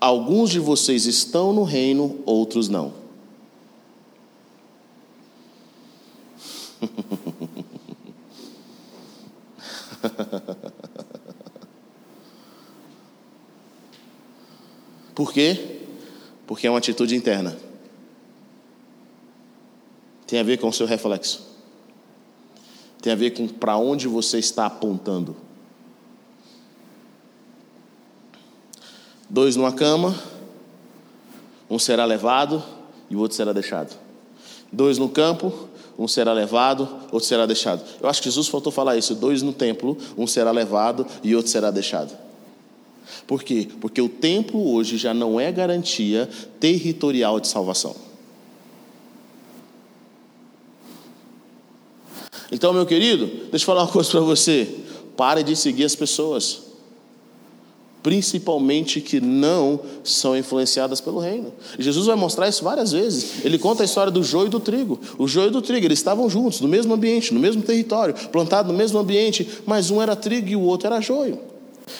alguns 0.00 0.50
de 0.50 0.58
vocês 0.58 1.06
estão 1.06 1.52
no 1.52 1.62
reino, 1.62 2.20
outros 2.24 2.68
não. 2.68 3.02
Por 15.14 15.32
quê? 15.32 15.71
Porque 16.52 16.66
é 16.66 16.70
uma 16.70 16.76
atitude 16.76 17.16
interna. 17.16 17.56
Tem 20.26 20.38
a 20.38 20.42
ver 20.42 20.58
com 20.58 20.68
o 20.68 20.72
seu 20.72 20.86
reflexo. 20.86 21.48
Tem 23.00 23.10
a 23.10 23.16
ver 23.16 23.30
com 23.30 23.48
para 23.48 23.78
onde 23.78 24.06
você 24.06 24.38
está 24.38 24.66
apontando. 24.66 25.34
Dois 29.30 29.56
numa 29.56 29.72
cama, 29.72 30.14
um 31.70 31.78
será 31.78 32.04
levado 32.04 32.62
e 33.08 33.16
o 33.16 33.20
outro 33.20 33.34
será 33.34 33.54
deixado. 33.54 33.98
Dois 34.70 34.98
no 34.98 35.08
campo, 35.08 35.70
um 35.98 36.06
será 36.06 36.34
levado, 36.34 36.86
outro 37.10 37.26
será 37.26 37.46
deixado. 37.46 37.82
Eu 37.98 38.10
acho 38.10 38.20
que 38.20 38.28
Jesus 38.28 38.46
faltou 38.48 38.70
falar 38.70 38.98
isso: 38.98 39.14
dois 39.14 39.40
no 39.40 39.54
templo, 39.54 39.96
um 40.18 40.26
será 40.26 40.50
levado 40.50 41.06
e 41.22 41.34
outro 41.34 41.50
será 41.50 41.70
deixado. 41.70 42.14
Por 43.26 43.42
quê? 43.42 43.68
Porque 43.80 44.00
o 44.00 44.08
templo 44.08 44.72
hoje 44.72 44.96
já 44.96 45.12
não 45.14 45.38
é 45.40 45.50
garantia 45.50 46.28
territorial 46.58 47.40
de 47.40 47.48
salvação. 47.48 47.94
Então, 52.50 52.72
meu 52.72 52.84
querido, 52.84 53.26
deixa 53.50 53.64
eu 53.64 53.66
falar 53.66 53.82
uma 53.82 53.92
coisa 53.92 54.10
para 54.10 54.20
você. 54.20 54.68
Pare 55.16 55.42
de 55.42 55.56
seguir 55.56 55.84
as 55.84 55.96
pessoas 55.96 56.72
principalmente 58.02 59.00
que 59.00 59.20
não 59.20 59.80
são 60.02 60.36
influenciadas 60.36 61.00
pelo 61.00 61.20
reino. 61.20 61.52
Jesus 61.78 62.06
vai 62.06 62.16
mostrar 62.16 62.48
isso 62.48 62.64
várias 62.64 62.90
vezes. 62.92 63.44
Ele 63.44 63.58
conta 63.58 63.82
a 63.82 63.86
história 63.86 64.10
do 64.10 64.22
joio 64.22 64.46
e 64.46 64.50
do 64.50 64.58
trigo. 64.58 64.98
O 65.16 65.28
joio 65.28 65.48
e 65.48 65.50
do 65.52 65.62
trigo, 65.62 65.86
eles 65.86 66.00
estavam 66.00 66.28
juntos, 66.28 66.60
no 66.60 66.68
mesmo 66.68 66.92
ambiente, 66.92 67.32
no 67.32 67.38
mesmo 67.38 67.62
território, 67.62 68.14
plantados 68.30 68.72
no 68.72 68.76
mesmo 68.76 68.98
ambiente, 68.98 69.48
mas 69.64 69.90
um 69.90 70.02
era 70.02 70.16
trigo 70.16 70.48
e 70.48 70.56
o 70.56 70.62
outro 70.62 70.88
era 70.88 71.00
joio. 71.00 71.38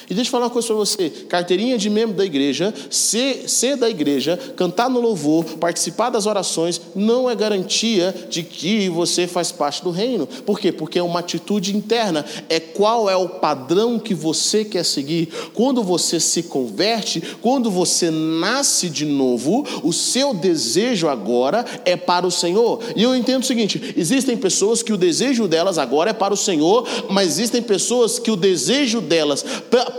E 0.09 0.15
deixa 0.15 0.29
eu 0.29 0.33
falar 0.33 0.47
uma 0.47 0.51
coisa 0.51 0.69
para 0.69 0.77
você: 0.77 1.11
carteirinha 1.29 1.79
de 1.79 1.89
membro 1.89 2.17
da 2.17 2.25
igreja, 2.25 2.73
ser, 2.91 3.49
ser 3.49 3.77
da 3.77 3.89
igreja, 3.89 4.39
cantar 4.57 4.91
no 4.91 5.01
louvor, 5.01 5.45
participar 5.59 6.11
das 6.11 6.27
orações, 6.27 6.81
não 6.95 7.29
é 7.29 7.35
garantia 7.35 8.15
de 8.29 8.43
que 8.43 8.89
você 8.89 9.27
faz 9.27 9.51
parte 9.53 9.83
do 9.83 9.91
reino. 9.91 10.27
Por 10.27 10.59
quê? 10.59 10.73
Porque 10.73 10.99
é 10.99 11.03
uma 11.03 11.21
atitude 11.21 11.77
interna. 11.77 12.25
É 12.49 12.61
qual 12.61 13.09
é 13.09 13.17
o 13.17 13.29
padrão 13.29 13.99
que 13.99 14.15
você 14.15 14.65
quer 14.65 14.85
seguir. 14.85 15.29
Quando 15.55 15.83
você 15.83 16.19
se 16.21 16.43
converte, 16.43 17.23
quando 17.41 17.71
você 17.71 18.11
nasce 18.11 18.89
de 18.89 19.05
novo, 19.05 19.67
o 19.83 19.93
seu 19.93 20.35
desejo 20.35 21.09
agora 21.09 21.65
é 21.85 21.97
para 21.97 22.27
o 22.27 22.31
Senhor. 22.31 22.81
E 22.97 23.03
eu 23.03 23.15
entendo 23.15 23.43
o 23.43 23.47
seguinte: 23.47 23.95
existem 23.97 24.37
pessoas 24.37 24.83
que 24.83 24.93
o 24.93 24.97
desejo 24.97 25.49
delas 25.49 25.79
agora 25.79 26.11
é 26.11 26.15
para 26.15 26.35
o 26.35 26.37
Senhor, 26.37 26.87
mas 27.09 27.33
existem 27.33 27.63
pessoas 27.63 28.19
que 28.19 28.31
o 28.31 28.37
desejo 28.37 29.01
delas 29.01 29.45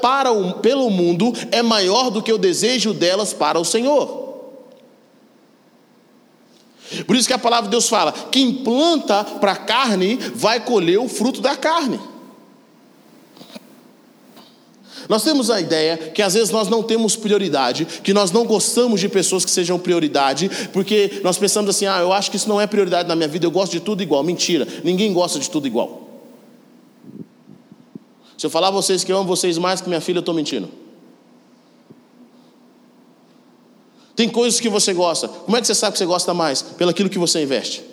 para 0.01 0.31
o, 0.31 0.53
pelo 0.55 0.89
mundo 0.89 1.33
é 1.51 1.61
maior 1.61 2.09
do 2.09 2.21
que 2.21 2.31
o 2.31 2.37
desejo 2.37 2.93
delas 2.93 3.33
para 3.33 3.59
o 3.59 3.65
Senhor. 3.65 4.23
Por 7.07 7.15
isso 7.15 7.27
que 7.27 7.33
a 7.33 7.39
palavra 7.39 7.65
de 7.65 7.71
Deus 7.71 7.89
fala: 7.89 8.11
quem 8.31 8.53
planta 8.53 9.23
para 9.23 9.53
a 9.53 9.57
carne 9.57 10.17
vai 10.35 10.59
colher 10.59 10.99
o 10.99 11.07
fruto 11.07 11.41
da 11.41 11.55
carne. 11.55 11.99
Nós 15.09 15.23
temos 15.23 15.49
a 15.49 15.59
ideia 15.59 15.97
que 15.97 16.21
às 16.21 16.33
vezes 16.33 16.49
nós 16.49 16.69
não 16.69 16.81
temos 16.81 17.15
prioridade, 17.15 17.85
que 17.85 18.13
nós 18.13 18.31
não 18.31 18.45
gostamos 18.45 19.01
de 19.01 19.09
pessoas 19.09 19.43
que 19.43 19.51
sejam 19.51 19.77
prioridade, 19.77 20.49
porque 20.71 21.19
nós 21.23 21.37
pensamos 21.37 21.69
assim: 21.69 21.85
ah, 21.87 21.99
eu 21.99 22.13
acho 22.13 22.29
que 22.29 22.37
isso 22.37 22.47
não 22.47 22.61
é 22.61 22.67
prioridade 22.67 23.09
na 23.09 23.15
minha 23.15 23.27
vida, 23.27 23.45
eu 23.45 23.51
gosto 23.51 23.71
de 23.71 23.79
tudo 23.79 24.03
igual. 24.03 24.23
Mentira, 24.23 24.67
ninguém 24.83 25.11
gosta 25.11 25.39
de 25.39 25.49
tudo 25.49 25.67
igual. 25.67 26.02
Se 28.43 28.47
eu 28.47 28.51
falar 28.51 28.67
a 28.67 28.71
vocês 28.71 29.05
que 29.05 29.11
eu 29.13 29.15
amo 29.15 29.25
vocês 29.25 29.57
mais 29.57 29.79
que 29.79 29.87
minha 29.87 30.01
filha, 30.01 30.17
eu 30.17 30.19
estou 30.19 30.35
mentindo. 30.35 30.69
Tem 34.17 34.27
coisas 34.27 34.59
que 34.59 34.67
você 34.67 34.93
gosta. 34.93 35.29
Como 35.29 35.55
é 35.55 35.61
que 35.61 35.67
você 35.67 35.73
sabe 35.73 35.93
que 35.93 35.99
você 35.99 36.05
gosta 36.05 36.33
mais? 36.33 36.61
Pelo 36.61 36.91
aquilo 36.91 37.09
que 37.09 37.17
você 37.17 37.41
investe. 37.41 37.85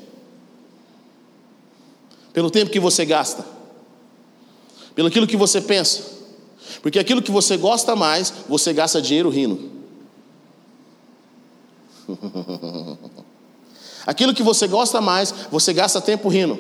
Pelo 2.33 2.51
tempo 2.51 2.69
que 2.69 2.81
você 2.81 3.05
gasta. 3.05 3.47
Pelo 4.93 5.07
aquilo 5.07 5.25
que 5.25 5.37
você 5.37 5.61
pensa. 5.61 6.03
Porque 6.83 6.99
aquilo 6.99 7.23
que 7.23 7.31
você 7.31 7.57
gosta 7.57 7.95
mais, 7.95 8.35
você 8.49 8.73
gasta 8.73 9.01
dinheiro 9.01 9.31
rindo. 9.31 9.71
aquilo 14.05 14.35
que 14.35 14.43
você 14.43 14.67
gosta 14.67 15.01
mais, 15.01 15.33
você 15.49 15.73
gasta 15.73 16.01
tempo 16.01 16.29
rindo. 16.29 16.59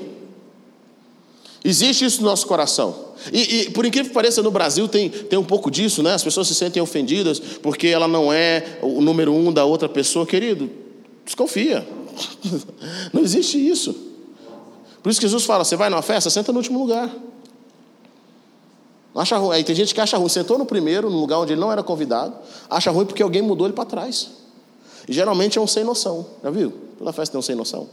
Existe 1.64 2.04
isso 2.04 2.22
no 2.22 2.28
nosso 2.28 2.46
coração. 2.46 3.09
E, 3.32 3.60
e, 3.60 3.70
por 3.70 3.84
incrível 3.84 4.08
que 4.08 4.14
pareça, 4.14 4.42
no 4.42 4.50
Brasil 4.50 4.88
tem, 4.88 5.10
tem 5.10 5.38
um 5.38 5.44
pouco 5.44 5.70
disso, 5.70 6.02
né? 6.02 6.14
As 6.14 6.24
pessoas 6.24 6.48
se 6.48 6.54
sentem 6.54 6.82
ofendidas 6.82 7.38
porque 7.38 7.88
ela 7.88 8.08
não 8.08 8.32
é 8.32 8.78
o 8.82 9.00
número 9.00 9.32
um 9.32 9.52
da 9.52 9.64
outra 9.64 9.88
pessoa. 9.88 10.26
Querido, 10.26 10.70
desconfia. 11.24 11.86
Não 13.12 13.22
existe 13.22 13.56
isso. 13.56 13.94
Por 15.02 15.10
isso 15.10 15.20
que 15.20 15.26
Jesus 15.26 15.44
fala: 15.44 15.64
você 15.64 15.76
vai 15.76 15.88
numa 15.88 16.02
festa, 16.02 16.28
senta 16.28 16.52
no 16.52 16.58
último 16.58 16.78
lugar. 16.78 17.10
Acha 19.14 19.36
ruim. 19.38 19.56
Aí 19.56 19.64
tem 19.64 19.74
gente 19.74 19.94
que 19.94 20.00
acha 20.00 20.16
ruim. 20.16 20.28
Sentou 20.28 20.58
no 20.58 20.66
primeiro, 20.66 21.10
no 21.10 21.18
lugar 21.18 21.38
onde 21.38 21.52
ele 21.52 21.60
não 21.60 21.70
era 21.72 21.82
convidado. 21.82 22.34
Acha 22.68 22.90
ruim 22.90 23.06
porque 23.06 23.22
alguém 23.22 23.42
mudou 23.42 23.66
ele 23.66 23.74
para 23.74 23.84
trás. 23.84 24.30
E 25.08 25.12
geralmente 25.12 25.58
é 25.58 25.60
um 25.60 25.66
sem 25.66 25.84
noção. 25.84 26.26
Já 26.42 26.50
viu? 26.50 26.72
Toda 26.98 27.12
festa 27.12 27.32
tem 27.32 27.38
um 27.38 27.42
sem 27.42 27.54
noção. 27.54 27.88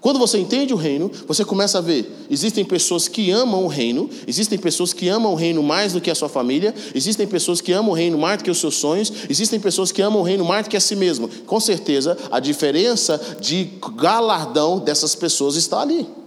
Quando 0.00 0.18
você 0.18 0.38
entende 0.38 0.72
o 0.72 0.76
reino, 0.76 1.10
você 1.26 1.44
começa 1.44 1.78
a 1.78 1.80
ver: 1.80 2.10
existem 2.30 2.64
pessoas 2.64 3.06
que 3.06 3.30
amam 3.30 3.64
o 3.64 3.68
reino, 3.68 4.08
existem 4.26 4.58
pessoas 4.58 4.92
que 4.92 5.08
amam 5.08 5.32
o 5.32 5.34
reino 5.34 5.62
mais 5.62 5.92
do 5.92 6.00
que 6.00 6.10
a 6.10 6.14
sua 6.14 6.28
família, 6.28 6.74
existem 6.94 7.26
pessoas 7.26 7.60
que 7.60 7.72
amam 7.72 7.90
o 7.90 7.94
reino 7.94 8.16
mais 8.16 8.38
do 8.38 8.44
que 8.44 8.50
os 8.50 8.58
seus 8.58 8.76
sonhos, 8.76 9.12
existem 9.28 9.60
pessoas 9.60 9.92
que 9.92 10.00
amam 10.00 10.20
o 10.20 10.24
reino 10.24 10.44
mais 10.44 10.64
do 10.64 10.70
que 10.70 10.76
a 10.76 10.80
si 10.80 10.96
mesmo. 10.96 11.28
Com 11.46 11.60
certeza, 11.60 12.16
a 12.30 12.40
diferença 12.40 13.20
de 13.40 13.68
galardão 13.96 14.78
dessas 14.78 15.14
pessoas 15.14 15.56
está 15.56 15.80
ali. 15.80 16.19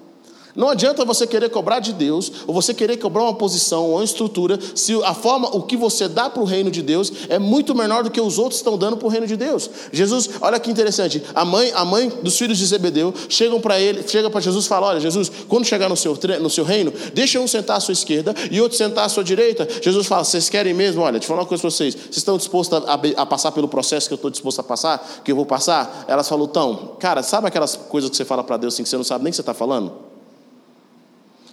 Não 0.55 0.69
adianta 0.69 1.03
você 1.03 1.25
querer 1.25 1.49
cobrar 1.49 1.79
de 1.79 1.93
Deus, 1.93 2.31
ou 2.45 2.53
você 2.53 2.73
querer 2.73 2.97
cobrar 2.97 3.23
uma 3.23 3.33
posição 3.33 3.85
ou 3.85 3.95
uma 3.95 4.03
estrutura, 4.03 4.59
se 4.75 4.93
a 5.03 5.13
forma, 5.13 5.49
o 5.55 5.63
que 5.63 5.75
você 5.75 6.07
dá 6.07 6.29
para 6.29 6.41
o 6.41 6.45
reino 6.45 6.69
de 6.69 6.81
Deus 6.81 7.11
é 7.27 7.39
muito 7.39 7.73
menor 7.73 8.03
do 8.03 8.11
que 8.11 8.21
os 8.21 8.37
outros 8.37 8.59
estão 8.59 8.77
dando 8.77 8.95
para 8.97 9.07
o 9.07 9.09
reino 9.09 9.25
de 9.25 9.35
Deus. 9.35 9.69
Jesus, 9.91 10.29
olha 10.41 10.59
que 10.59 10.69
interessante, 10.69 11.23
a 11.33 11.43
mãe, 11.43 11.71
a 11.73 11.83
mãe 11.83 12.09
dos 12.21 12.37
filhos 12.37 12.57
de 12.57 12.65
Zebedeu 12.65 13.13
chegam 13.27 13.59
para 13.59 13.79
ele, 13.79 14.07
chega 14.07 14.29
para 14.29 14.41
Jesus 14.41 14.65
e 14.65 14.67
fala: 14.67 14.87
Olha, 14.87 14.99
Jesus, 14.99 15.31
quando 15.47 15.65
chegar 15.65 15.89
no 15.89 15.97
seu, 15.97 16.17
no 16.39 16.49
seu 16.49 16.63
reino, 16.63 16.93
deixa 17.13 17.39
um 17.39 17.47
sentar 17.47 17.77
à 17.77 17.79
sua 17.79 17.93
esquerda 17.93 18.35
e 18.51 18.61
outro 18.61 18.77
sentar 18.77 19.05
à 19.05 19.09
sua 19.09 19.23
direita. 19.23 19.67
Jesus 19.81 20.05
fala: 20.05 20.23
Vocês 20.23 20.49
querem 20.49 20.73
mesmo? 20.73 21.01
Olha, 21.01 21.17
eu 21.17 21.21
falar 21.21 21.41
uma 21.41 21.47
coisa 21.47 21.61
para 21.61 21.71
vocês. 21.71 21.95
Vocês 21.95 22.17
estão 22.17 22.37
dispostos 22.37 22.83
a, 22.85 22.93
a, 22.93 23.25
passar 23.25 23.51
pelo 23.51 23.67
processo 23.67 24.07
que 24.07 24.13
eu 24.13 24.17
estou 24.17 24.29
disposto 24.29 24.59
a 24.59 24.63
passar, 24.63 25.21
que 25.23 25.31
eu 25.31 25.35
vou 25.35 25.45
passar? 25.45 26.05
Elas 26.07 26.29
falam: 26.29 26.45
Então, 26.45 26.95
cara, 26.99 27.23
sabe 27.23 27.47
aquelas 27.47 27.75
coisas 27.75 28.09
que 28.09 28.17
você 28.17 28.25
fala 28.25 28.43
para 28.43 28.57
Deus 28.57 28.75
assim 28.75 28.83
que 28.83 28.89
você 28.89 28.97
não 28.97 29.03
sabe 29.03 29.23
nem 29.23 29.29
o 29.29 29.31
que 29.31 29.37
você 29.37 29.41
está 29.41 29.53
falando? 29.53 30.12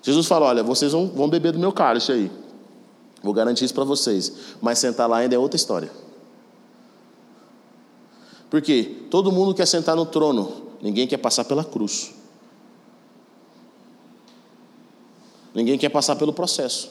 Jesus 0.03 0.27
fala: 0.27 0.47
Olha, 0.47 0.63
vocês 0.63 0.93
vão, 0.93 1.09
vão 1.09 1.29
beber 1.29 1.53
do 1.53 1.59
meu 1.59 1.73
cálice 1.73 2.13
aí. 2.13 2.31
Vou 3.23 3.35
garantir 3.35 3.65
isso 3.65 3.75
para 3.75 3.85
vocês. 3.85 4.33
Mas 4.61 4.79
sentar 4.79 5.09
lá 5.09 5.19
ainda 5.19 5.35
é 5.35 5.39
outra 5.39 5.57
história. 5.57 5.91
Por 8.49 8.61
quê? 8.61 9.05
Todo 9.11 9.31
mundo 9.31 9.55
quer 9.55 9.67
sentar 9.67 9.95
no 9.95 10.05
trono, 10.05 10.51
ninguém 10.83 11.07
quer 11.07 11.19
passar 11.19 11.45
pela 11.45 11.65
cruz. 11.65 12.13
Ninguém 15.55 15.79
quer 15.79 15.89
passar 15.89 16.17
pelo 16.17 16.33
processo. 16.33 16.91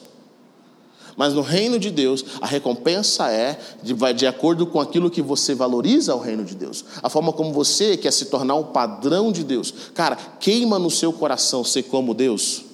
Mas 1.16 1.34
no 1.34 1.42
reino 1.42 1.78
de 1.78 1.90
Deus, 1.90 2.24
a 2.40 2.46
recompensa 2.46 3.30
é 3.30 3.58
de, 3.82 3.94
de 4.14 4.26
acordo 4.26 4.66
com 4.66 4.80
aquilo 4.80 5.10
que 5.10 5.20
você 5.20 5.54
valoriza 5.54 6.12
ao 6.12 6.20
reino 6.20 6.44
de 6.44 6.54
Deus. 6.54 6.84
A 7.02 7.10
forma 7.10 7.32
como 7.32 7.52
você 7.52 7.96
quer 7.96 8.12
se 8.12 8.26
tornar 8.26 8.54
um 8.54 8.64
padrão 8.64 9.32
de 9.32 9.44
Deus. 9.44 9.72
Cara, 9.94 10.16
queima 10.16 10.78
no 10.78 10.90
seu 10.90 11.12
coração 11.12 11.64
ser 11.64 11.84
como 11.84 12.14
Deus. 12.14 12.69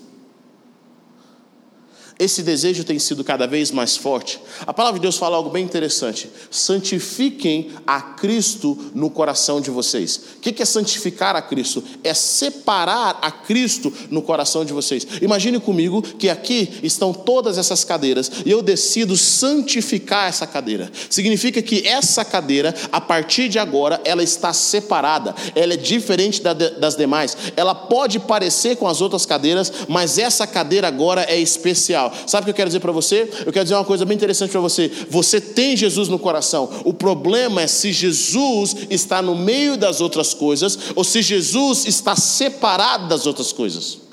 Esse 2.19 2.43
desejo 2.43 2.83
tem 2.83 2.99
sido 2.99 3.23
cada 3.23 3.47
vez 3.47 3.71
mais 3.71 3.95
forte. 3.95 4.41
A 4.67 4.73
palavra 4.73 4.99
de 4.99 5.03
Deus 5.03 5.19
fala 5.19 5.37
algo 5.37 5.51
bem 5.51 5.63
interessante. 5.63 6.31
Santifiquem 6.51 7.73
a 7.87 8.01
Cristo 8.01 8.91
no 8.95 9.11
coração 9.11 9.61
de 9.61 9.71
vocês. 9.71 10.21
O 10.37 10.41
que 10.41 10.63
é 10.63 10.65
santificar 10.65 11.37
a 11.37 11.43
Cristo? 11.43 11.85
É 12.03 12.15
separar 12.15 13.19
a 13.21 13.31
Cristo 13.31 13.93
no 14.11 14.23
coração 14.23 14.65
de 14.65 14.73
vocês. 14.73 15.07
Imagine 15.21 15.61
comigo 15.61 16.01
que 16.01 16.31
aqui 16.31 16.81
estão 16.83 17.13
todas 17.13 17.59
essas 17.59 17.85
cadeiras 17.85 18.31
e 18.47 18.51
eu 18.51 18.63
decido 18.63 19.15
santificar 19.15 20.27
essa 20.27 20.47
cadeira. 20.47 20.91
Significa 21.11 21.61
que 21.61 21.87
essa 21.87 22.25
cadeira, 22.25 22.75
a 22.91 23.01
partir 23.01 23.51
de 23.51 23.59
agora, 23.59 24.01
ela 24.07 24.23
está 24.23 24.55
separada. 24.55 25.35
Ela 25.55 25.75
é 25.75 25.77
diferente 25.77 26.41
das 26.43 26.97
demais. 26.97 27.37
Ela 27.57 27.75
pode 27.75 28.19
parecer 28.21 28.77
com 28.77 28.89
as 28.89 29.03
outras 29.03 29.27
cadeiras, 29.27 29.71
mas 29.87 30.17
essa 30.17 30.47
cadeira 30.47 30.89
agora 30.89 31.23
é 31.25 31.39
especial 31.39 32.06
Sabe 32.27 32.43
o 32.43 32.45
que 32.47 32.51
eu 32.51 32.55
quero 32.55 32.69
dizer 32.69 32.81
para 32.81 32.93
você? 32.93 33.31
Eu 33.45 33.53
quero 33.53 33.65
dizer 33.65 33.75
uma 33.75 33.85
coisa 33.85 34.05
bem 34.05 34.17
interessante 34.17 34.51
para 34.51 34.61
você. 34.61 34.91
Você 35.11 35.41
tem 35.41 35.77
Jesus 35.77 36.09
no 36.09 36.19
coração. 36.19 36.69
O 36.85 36.93
problema 36.93 37.63
é 37.63 37.67
se 37.67 37.93
Jesus 37.93 38.77
está 38.91 39.23
no 39.23 39.35
meio 39.35 39.77
das 39.77 40.01
outras 40.01 40.35
coisas 40.35 40.79
ou 40.95 41.05
se 41.05 41.23
Jesus 41.23 41.87
está 41.87 42.17
separado 42.17 43.09
das 43.09 43.27
outras 43.27 43.53
coisas. 43.53 44.07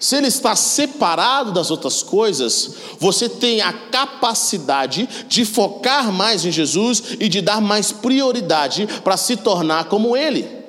Se 0.00 0.16
ele 0.16 0.28
está 0.28 0.56
separado 0.56 1.52
das 1.52 1.70
outras 1.70 2.02
coisas, 2.02 2.70
você 2.98 3.28
tem 3.28 3.60
a 3.60 3.70
capacidade 3.70 5.06
de 5.28 5.44
focar 5.44 6.10
mais 6.10 6.42
em 6.46 6.50
Jesus 6.50 7.02
e 7.20 7.28
de 7.28 7.42
dar 7.42 7.60
mais 7.60 7.92
prioridade 7.92 8.88
para 9.04 9.18
se 9.18 9.36
tornar 9.36 9.84
como 9.84 10.16
ele. 10.16 10.59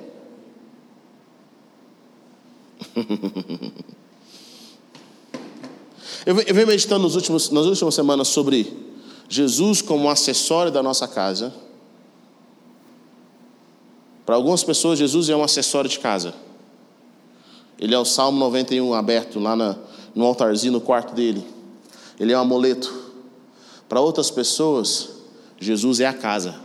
eu 6.25 6.35
venho 6.35 6.67
meditando 6.67 7.03
nos 7.03 7.15
últimos, 7.15 7.49
nas 7.49 7.65
últimas 7.65 7.95
semanas 7.95 8.27
sobre 8.27 8.71
Jesus 9.29 9.81
como 9.81 10.09
acessório 10.09 10.71
da 10.71 10.83
nossa 10.83 11.07
casa. 11.07 11.53
Para 14.25 14.35
algumas 14.35 14.63
pessoas, 14.63 14.99
Jesus 14.99 15.29
é 15.29 15.35
um 15.35 15.43
acessório 15.43 15.89
de 15.89 15.99
casa. 15.99 16.33
Ele 17.79 17.95
é 17.95 17.99
o 17.99 18.05
Salmo 18.05 18.37
91 18.39 18.93
aberto 18.93 19.39
lá 19.39 19.55
na, 19.55 19.75
no 20.13 20.25
altarzinho 20.25 20.73
no 20.73 20.81
quarto 20.81 21.15
dele. 21.15 21.43
Ele 22.19 22.31
é 22.31 22.37
um 22.37 22.41
amuleto. 22.41 22.93
Para 23.89 23.99
outras 23.99 24.29
pessoas, 24.29 25.09
Jesus 25.59 25.99
é 25.99 26.05
a 26.05 26.13
casa. 26.13 26.59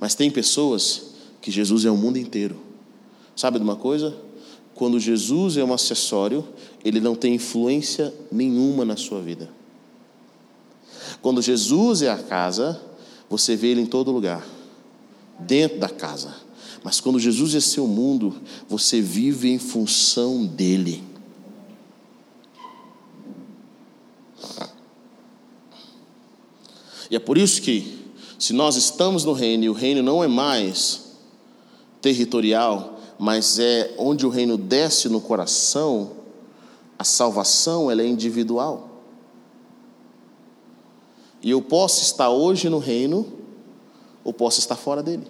Mas 0.00 0.14
tem 0.14 0.30
pessoas 0.30 1.14
que 1.40 1.50
Jesus 1.50 1.84
é 1.84 1.90
o 1.90 1.96
mundo 1.96 2.18
inteiro. 2.18 2.65
Sabe 3.36 3.58
de 3.58 3.64
uma 3.64 3.76
coisa? 3.76 4.16
Quando 4.74 4.98
Jesus 4.98 5.58
é 5.58 5.64
um 5.64 5.72
acessório, 5.72 6.46
ele 6.82 7.00
não 7.00 7.14
tem 7.14 7.34
influência 7.34 8.12
nenhuma 8.32 8.84
na 8.84 8.96
sua 8.96 9.20
vida. 9.20 9.50
Quando 11.20 11.42
Jesus 11.42 12.02
é 12.02 12.10
a 12.10 12.18
casa, 12.18 12.80
você 13.28 13.54
vê 13.54 13.68
ele 13.68 13.82
em 13.82 13.86
todo 13.86 14.10
lugar, 14.10 14.46
dentro 15.38 15.78
da 15.78 15.88
casa. 15.88 16.34
Mas 16.82 17.00
quando 17.00 17.18
Jesus 17.18 17.54
é 17.54 17.60
seu 17.60 17.86
mundo, 17.86 18.36
você 18.68 19.00
vive 19.00 19.50
em 19.50 19.58
função 19.58 20.44
dele. 20.46 21.02
E 27.10 27.16
é 27.16 27.18
por 27.18 27.36
isso 27.38 27.60
que, 27.62 27.98
se 28.38 28.52
nós 28.52 28.76
estamos 28.76 29.24
no 29.24 29.32
reino 29.32 29.64
e 29.64 29.68
o 29.68 29.72
reino 29.72 30.02
não 30.02 30.22
é 30.22 30.28
mais 30.28 31.06
territorial, 32.00 32.95
mas 33.18 33.58
é 33.58 33.94
onde 33.98 34.26
o 34.26 34.28
reino 34.28 34.56
desce 34.56 35.08
no 35.08 35.20
coração, 35.20 36.12
a 36.98 37.04
salvação 37.04 37.90
ela 37.90 38.02
é 38.02 38.06
individual. 38.06 38.88
E 41.42 41.50
eu 41.50 41.62
posso 41.62 42.02
estar 42.02 42.30
hoje 42.30 42.68
no 42.68 42.78
reino, 42.78 43.26
ou 44.24 44.32
posso 44.32 44.58
estar 44.58 44.76
fora 44.76 45.02
dele. 45.02 45.26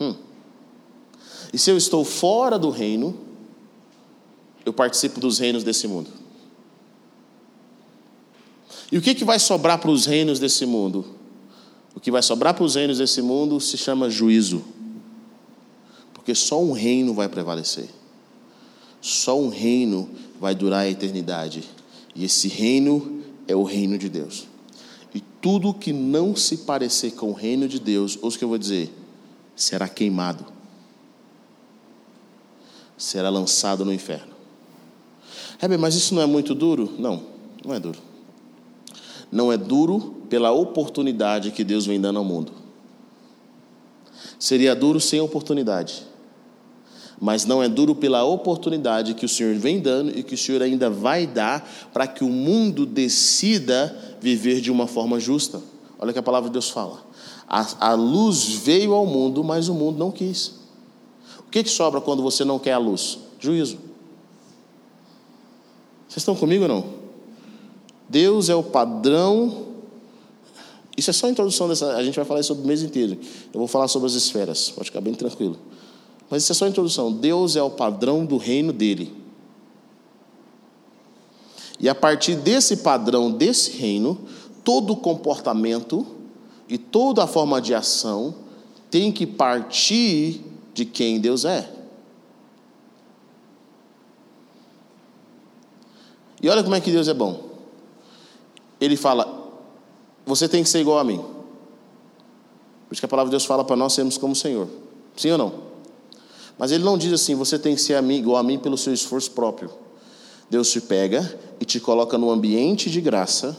Hum. 0.00 0.14
E 1.52 1.58
se 1.58 1.70
eu 1.70 1.76
estou 1.76 2.04
fora 2.04 2.58
do 2.58 2.70
reino, 2.70 3.16
eu 4.64 4.72
participo 4.72 5.20
dos 5.20 5.38
reinos 5.38 5.64
desse 5.64 5.86
mundo. 5.86 6.10
E 8.90 8.98
o 8.98 9.02
que, 9.02 9.14
que 9.14 9.24
vai 9.24 9.38
sobrar 9.38 9.78
para 9.78 9.90
os 9.90 10.06
reinos 10.06 10.38
desse 10.38 10.64
mundo? 10.66 11.04
O 11.94 12.00
que 12.00 12.10
vai 12.10 12.22
sobrar 12.22 12.54
para 12.54 12.64
os 12.64 12.74
reinos 12.74 12.98
desse 12.98 13.20
mundo 13.20 13.60
se 13.60 13.76
chama 13.76 14.08
juízo. 14.08 14.64
Porque 16.28 16.38
só 16.38 16.60
um 16.60 16.72
reino 16.72 17.14
vai 17.14 17.26
prevalecer. 17.26 17.88
Só 19.00 19.40
um 19.40 19.48
reino 19.48 20.10
vai 20.38 20.54
durar 20.54 20.80
a 20.80 20.90
eternidade. 20.90 21.64
E 22.14 22.22
esse 22.22 22.48
reino 22.48 23.22
é 23.46 23.56
o 23.56 23.62
reino 23.62 23.96
de 23.96 24.10
Deus. 24.10 24.46
E 25.14 25.22
tudo 25.40 25.72
que 25.72 25.90
não 25.90 26.36
se 26.36 26.58
parecer 26.58 27.12
com 27.12 27.30
o 27.30 27.32
reino 27.32 27.66
de 27.66 27.80
Deus, 27.80 28.18
ou 28.20 28.28
o 28.28 28.30
que 28.30 28.44
eu 28.44 28.48
vou 28.50 28.58
dizer, 28.58 28.92
será 29.56 29.88
queimado. 29.88 30.44
Será 32.98 33.30
lançado 33.30 33.82
no 33.82 33.92
inferno. 33.94 34.34
É, 35.58 35.78
mas 35.78 35.94
isso 35.94 36.14
não 36.14 36.20
é 36.20 36.26
muito 36.26 36.54
duro? 36.54 36.92
Não, 36.98 37.22
não 37.64 37.74
é 37.74 37.80
duro. 37.80 38.00
Não 39.32 39.50
é 39.50 39.56
duro 39.56 40.24
pela 40.28 40.52
oportunidade 40.52 41.52
que 41.52 41.64
Deus 41.64 41.86
vem 41.86 41.98
dando 41.98 42.18
ao 42.18 42.24
mundo. 42.24 42.52
Seria 44.38 44.76
duro 44.76 45.00
sem 45.00 45.22
oportunidade 45.22 46.06
mas 47.20 47.44
não 47.44 47.62
é 47.62 47.68
duro 47.68 47.94
pela 47.94 48.24
oportunidade 48.24 49.14
que 49.14 49.24
o 49.24 49.28
Senhor 49.28 49.54
vem 49.56 49.80
dando 49.80 50.16
e 50.16 50.22
que 50.22 50.34
o 50.34 50.38
Senhor 50.38 50.62
ainda 50.62 50.88
vai 50.88 51.26
dar 51.26 51.68
para 51.92 52.06
que 52.06 52.22
o 52.22 52.28
mundo 52.28 52.86
decida 52.86 53.96
viver 54.20 54.60
de 54.60 54.70
uma 54.70 54.86
forma 54.86 55.18
justa. 55.18 55.60
Olha 55.98 56.10
o 56.10 56.12
que 56.12 56.18
a 56.18 56.22
palavra 56.22 56.48
de 56.48 56.52
Deus 56.52 56.70
fala. 56.70 57.02
A, 57.48 57.88
a 57.90 57.94
luz 57.94 58.44
veio 58.44 58.92
ao 58.94 59.04
mundo, 59.04 59.42
mas 59.42 59.68
o 59.68 59.74
mundo 59.74 59.98
não 59.98 60.10
quis. 60.10 60.54
O 61.40 61.50
que, 61.50 61.64
que 61.64 61.70
sobra 61.70 62.00
quando 62.00 62.22
você 62.22 62.44
não 62.44 62.58
quer 62.58 62.72
a 62.72 62.78
luz? 62.78 63.18
Juízo. 63.40 63.78
Vocês 66.06 66.18
estão 66.18 66.36
comigo 66.36 66.64
ou 66.64 66.68
não? 66.68 66.84
Deus 68.08 68.48
é 68.48 68.54
o 68.54 68.62
padrão. 68.62 69.66
Isso 70.96 71.10
é 71.10 71.12
só 71.12 71.26
a 71.26 71.30
introdução 71.30 71.68
dessa. 71.68 71.96
A 71.96 72.04
gente 72.04 72.16
vai 72.16 72.24
falar 72.24 72.42
sobre 72.42 72.64
o 72.64 72.66
mês 72.66 72.82
inteiro. 72.82 73.18
Eu 73.52 73.58
vou 73.58 73.66
falar 73.66 73.88
sobre 73.88 74.06
as 74.06 74.14
esferas. 74.14 74.70
Pode 74.70 74.86
ficar 74.86 75.00
bem 75.00 75.14
tranquilo. 75.14 75.58
Mas 76.30 76.42
isso 76.42 76.52
é 76.52 76.54
só 76.54 76.64
a 76.66 76.68
introdução. 76.68 77.12
Deus 77.12 77.56
é 77.56 77.62
o 77.62 77.70
padrão 77.70 78.24
do 78.24 78.36
reino 78.36 78.72
dele. 78.72 79.14
E 81.80 81.88
a 81.88 81.94
partir 81.94 82.34
desse 82.34 82.78
padrão, 82.78 83.30
desse 83.30 83.70
reino, 83.76 84.18
todo 84.64 84.96
comportamento 84.96 86.06
e 86.68 86.76
toda 86.76 87.26
forma 87.26 87.60
de 87.60 87.72
ação 87.74 88.34
tem 88.90 89.12
que 89.12 89.26
partir 89.26 90.44
de 90.74 90.84
quem 90.84 91.20
Deus 91.20 91.44
é. 91.44 91.72
E 96.42 96.48
olha 96.48 96.62
como 96.62 96.74
é 96.74 96.80
que 96.80 96.90
Deus 96.90 97.08
é 97.08 97.14
bom. 97.14 97.48
Ele 98.80 98.96
fala: 98.96 99.50
você 100.26 100.48
tem 100.48 100.62
que 100.62 100.68
ser 100.68 100.80
igual 100.80 100.98
a 100.98 101.04
mim. 101.04 101.18
Por 101.18 102.92
isso 102.92 103.00
que 103.00 103.06
a 103.06 103.08
palavra 103.08 103.28
de 103.28 103.32
Deus 103.32 103.44
fala 103.44 103.64
para 103.64 103.76
nós 103.76 103.92
sermos 103.92 104.16
como 104.16 104.32
o 104.32 104.36
Senhor. 104.36 104.68
Sim 105.16 105.32
ou 105.32 105.38
não? 105.38 105.67
Mas 106.58 106.72
ele 106.72 106.82
não 106.82 106.98
diz 106.98 107.12
assim, 107.12 107.34
você 107.34 107.58
tem 107.58 107.74
que 107.74 107.80
ser 107.80 107.94
amigo 107.94 108.34
a 108.34 108.42
mim 108.42 108.58
pelo 108.58 108.76
seu 108.76 108.92
esforço 108.92 109.30
próprio. 109.30 109.70
Deus 110.50 110.70
te 110.70 110.80
pega 110.80 111.38
e 111.60 111.64
te 111.64 111.78
coloca 111.78 112.18
no 112.18 112.30
ambiente 112.30 112.90
de 112.90 113.00
graça 113.00 113.56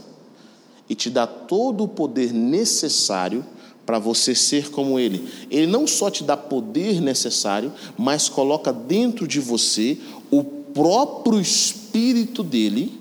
e 0.90 0.96
te 0.96 1.10
dá 1.10 1.26
todo 1.26 1.84
o 1.84 1.88
poder 1.88 2.34
necessário 2.34 3.46
para 3.86 4.00
você 4.00 4.36
ser 4.36 4.70
como 4.70 5.00
Ele. 5.00 5.28
Ele 5.50 5.66
não 5.66 5.88
só 5.88 6.10
te 6.10 6.24
dá 6.24 6.36
poder 6.36 7.00
necessário, 7.00 7.72
mas 7.98 8.28
coloca 8.28 8.74
dentro 8.74 9.28
de 9.28 9.40
você 9.40 9.98
o 10.30 10.44
próprio 10.44 11.40
Espírito 11.40 12.44
dele, 12.44 13.00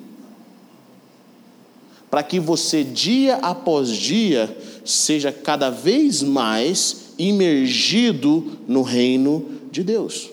para 2.10 2.22
que 2.22 2.40
você, 2.40 2.82
dia 2.82 3.36
após 3.36 3.90
dia, 3.90 4.56
seja 4.84 5.30
cada 5.30 5.68
vez 5.68 6.22
mais 6.22 7.08
imergido 7.18 8.58
no 8.66 8.80
reino 8.80 9.57
de 9.78 9.84
Deus. 9.84 10.30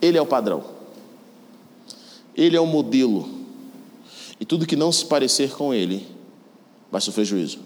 Ele 0.00 0.18
é 0.18 0.22
o 0.22 0.26
padrão. 0.26 0.64
Ele 2.36 2.56
é 2.56 2.60
o 2.60 2.66
modelo. 2.66 3.28
E 4.40 4.44
tudo 4.44 4.66
que 4.66 4.74
não 4.74 4.90
se 4.90 5.06
parecer 5.06 5.52
com 5.52 5.72
ele 5.72 6.04
vai 6.90 7.00
sofrer 7.00 7.24
juízo. 7.24 7.60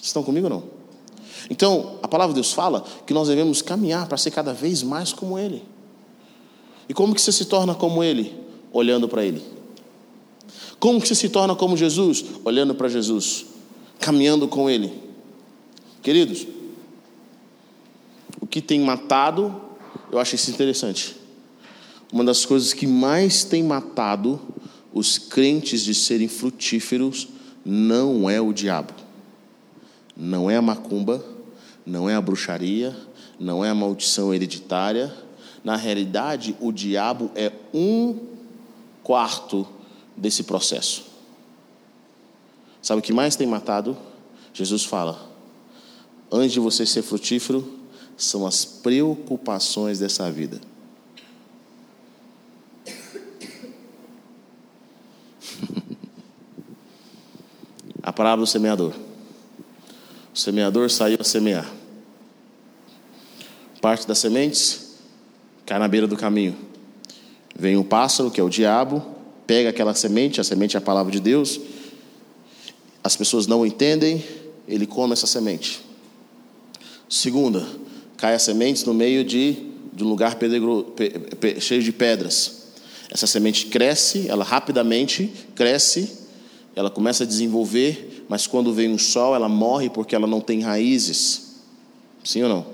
Estão 0.00 0.22
comigo 0.22 0.46
ou 0.46 0.50
não? 0.50 0.64
Então, 1.50 1.98
a 2.00 2.06
palavra 2.06 2.32
de 2.32 2.40
Deus 2.40 2.52
fala 2.52 2.84
que 3.04 3.12
nós 3.12 3.26
devemos 3.26 3.60
caminhar 3.60 4.06
para 4.06 4.16
ser 4.16 4.30
cada 4.30 4.52
vez 4.52 4.80
mais 4.80 5.12
como 5.12 5.36
ele. 5.36 5.64
E 6.88 6.94
como 6.94 7.12
que 7.12 7.20
você 7.20 7.32
se 7.32 7.46
torna 7.46 7.74
como 7.74 8.04
ele? 8.04 8.32
Olhando 8.72 9.08
para 9.08 9.24
ele. 9.24 9.42
Como 10.78 11.00
que 11.00 11.08
você 11.08 11.16
se 11.16 11.28
torna 11.30 11.56
como 11.56 11.76
Jesus? 11.76 12.24
Olhando 12.44 12.76
para 12.76 12.88
Jesus. 12.88 13.55
Caminhando 14.00 14.48
com 14.48 14.68
Ele. 14.68 14.92
Queridos, 16.02 16.46
o 18.40 18.46
que 18.46 18.60
tem 18.60 18.80
matado, 18.80 19.60
eu 20.12 20.18
acho 20.18 20.34
isso 20.34 20.50
interessante. 20.50 21.16
Uma 22.12 22.24
das 22.24 22.44
coisas 22.44 22.72
que 22.72 22.86
mais 22.86 23.44
tem 23.44 23.62
matado 23.62 24.40
os 24.92 25.18
crentes 25.18 25.82
de 25.82 25.94
serem 25.94 26.28
frutíferos 26.28 27.28
não 27.64 28.30
é 28.30 28.40
o 28.40 28.52
diabo, 28.52 28.94
não 30.16 30.50
é 30.50 30.56
a 30.56 30.62
macumba, 30.62 31.24
não 31.84 32.08
é 32.08 32.14
a 32.14 32.20
bruxaria, 32.20 32.96
não 33.38 33.64
é 33.64 33.68
a 33.68 33.74
maldição 33.74 34.32
hereditária. 34.32 35.12
Na 35.62 35.76
realidade, 35.76 36.56
o 36.60 36.72
diabo 36.72 37.30
é 37.34 37.52
um 37.74 38.18
quarto 39.02 39.66
desse 40.16 40.44
processo. 40.44 41.15
Sabe 42.86 43.00
o 43.00 43.02
que 43.02 43.12
mais 43.12 43.34
tem 43.34 43.48
matado? 43.48 43.98
Jesus 44.54 44.84
fala: 44.84 45.28
antes 46.30 46.52
de 46.52 46.60
você 46.60 46.86
ser 46.86 47.02
frutífero, 47.02 47.80
são 48.16 48.46
as 48.46 48.64
preocupações 48.64 49.98
dessa 49.98 50.30
vida. 50.30 50.60
a 58.00 58.12
palavra 58.12 58.44
do 58.44 58.46
semeador. 58.46 58.92
O 60.32 60.38
semeador 60.38 60.88
saiu 60.88 61.18
a 61.20 61.24
semear. 61.24 61.68
Parte 63.80 64.06
das 64.06 64.18
sementes 64.18 64.94
cai 65.66 65.80
na 65.80 65.88
beira 65.88 66.06
do 66.06 66.16
caminho. 66.16 66.56
Vem 67.58 67.76
um 67.76 67.82
pássaro, 67.82 68.30
que 68.30 68.40
é 68.40 68.44
o 68.44 68.48
diabo, 68.48 69.04
pega 69.44 69.70
aquela 69.70 69.92
semente, 69.92 70.40
a 70.40 70.44
semente 70.44 70.76
é 70.76 70.78
a 70.78 70.80
palavra 70.80 71.10
de 71.10 71.18
Deus. 71.18 71.60
As 73.06 73.14
pessoas 73.14 73.46
não 73.46 73.64
entendem, 73.64 74.24
ele 74.66 74.84
come 74.84 75.12
essa 75.12 75.28
semente. 75.28 75.80
Segunda, 77.08 77.64
cai 78.16 78.34
as 78.34 78.42
sementes 78.42 78.82
no 78.82 78.92
meio 78.92 79.22
de, 79.24 79.58
de 79.92 80.02
um 80.02 80.08
lugar 80.08 80.34
pedregro, 80.34 80.92
pe, 80.96 81.10
pe, 81.10 81.60
cheio 81.60 81.80
de 81.84 81.92
pedras. 81.92 82.64
Essa 83.08 83.28
semente 83.28 83.66
cresce, 83.66 84.26
ela 84.28 84.42
rapidamente 84.42 85.32
cresce, 85.54 86.18
ela 86.74 86.90
começa 86.90 87.22
a 87.22 87.26
desenvolver, 87.26 88.24
mas 88.28 88.48
quando 88.48 88.72
vem 88.72 88.92
o 88.92 88.98
sol, 88.98 89.36
ela 89.36 89.48
morre 89.48 89.88
porque 89.88 90.16
ela 90.16 90.26
não 90.26 90.40
tem 90.40 90.60
raízes. 90.62 91.60
Sim 92.24 92.42
ou 92.42 92.48
não? 92.48 92.66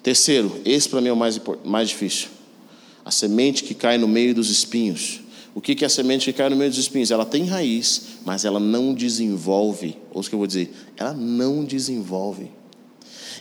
Terceiro, 0.00 0.60
esse 0.64 0.88
para 0.88 1.00
mim 1.00 1.08
é 1.08 1.12
o 1.12 1.16
mais, 1.16 1.40
mais 1.64 1.88
difícil. 1.88 2.28
A 3.04 3.10
semente 3.10 3.64
que 3.64 3.74
cai 3.74 3.98
no 3.98 4.06
meio 4.06 4.32
dos 4.32 4.48
espinhos. 4.48 5.22
O 5.58 5.60
que 5.60 5.82
é 5.82 5.86
a 5.88 5.90
semente 5.90 6.26
que 6.26 6.32
cai 6.32 6.48
no 6.48 6.54
meio 6.54 6.70
dos 6.70 6.78
espinhos? 6.78 7.10
Ela 7.10 7.26
tem 7.26 7.44
raiz, 7.44 8.20
mas 8.24 8.44
ela 8.44 8.60
não 8.60 8.94
desenvolve. 8.94 9.96
Ou 10.12 10.20
o 10.20 10.24
que 10.24 10.32
eu 10.32 10.38
vou 10.38 10.46
dizer? 10.46 10.72
Ela 10.96 11.12
não 11.12 11.64
desenvolve 11.64 12.48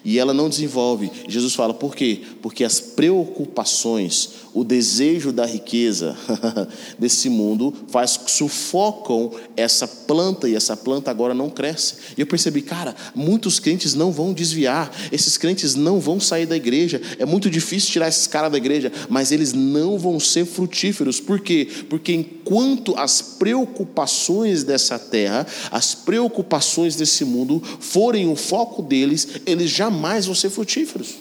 e 0.04 0.20
ela 0.20 0.34
não 0.34 0.50
desenvolve. 0.50 1.12
Jesus 1.28 1.54
fala, 1.56 1.74
por 1.74 1.96
quê? 1.96 2.22
Porque 2.42 2.64
as 2.64 2.80
preocupações, 2.80 4.30
o 4.54 4.64
desejo 4.64 5.32
da 5.32 5.46
riqueza 5.46 6.16
desse 6.98 7.30
mundo 7.30 7.74
faz 7.90 8.20
sufocam 8.28 9.32
essa 9.56 9.88
planta 9.88 10.48
e 10.50 10.56
essa 10.56 10.76
planta 10.76 11.12
agora 11.12 11.34
não 11.34 11.50
cresce. 11.50 11.96
E 12.18 12.22
eu 12.22 12.28
percebi, 12.28 12.62
cara, 12.62 12.96
muitos 13.14 13.60
crentes 13.60 13.94
não 13.94 14.12
vão 14.12 14.34
desviar, 14.34 14.92
esses 15.12 15.38
crentes 15.38 15.76
não 15.76 16.00
vão 16.00 16.20
sair 16.20 16.46
da 16.46 16.56
igreja. 16.56 17.02
É 17.20 17.26
muito 17.26 17.50
difícil 17.50 17.92
tirar 17.92 18.08
esses 18.08 18.28
caras 18.28 18.52
da 18.52 18.58
igreja, 18.58 18.92
mas 19.10 19.32
eles 19.32 19.54
não 19.54 19.98
vão 19.98 20.20
ser 20.20 20.46
frutíferos. 20.46 21.20
Por 21.20 21.40
quê? 21.40 21.68
Porque 21.90 22.14
enquanto 22.14 22.96
as 22.98 23.22
preocupações 23.22 24.64
dessa 24.64 24.98
terra, 24.98 25.46
as 25.72 25.94
preocupações 25.94 26.96
desse 26.96 27.24
mundo 27.26 27.62
forem 27.80 28.30
o 28.30 28.36
foco 28.36 28.82
deles, 28.82 29.28
eles 29.46 29.70
já 29.70 29.87
jamais 29.88 30.26
vão 30.26 30.36
ser 30.36 30.50
frutíferos. 30.50 31.16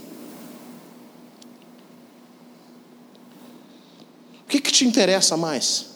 O 4.44 4.48
que, 4.48 4.60
que 4.60 4.70
te 4.70 4.84
interessa 4.84 5.36
mais? 5.36 5.86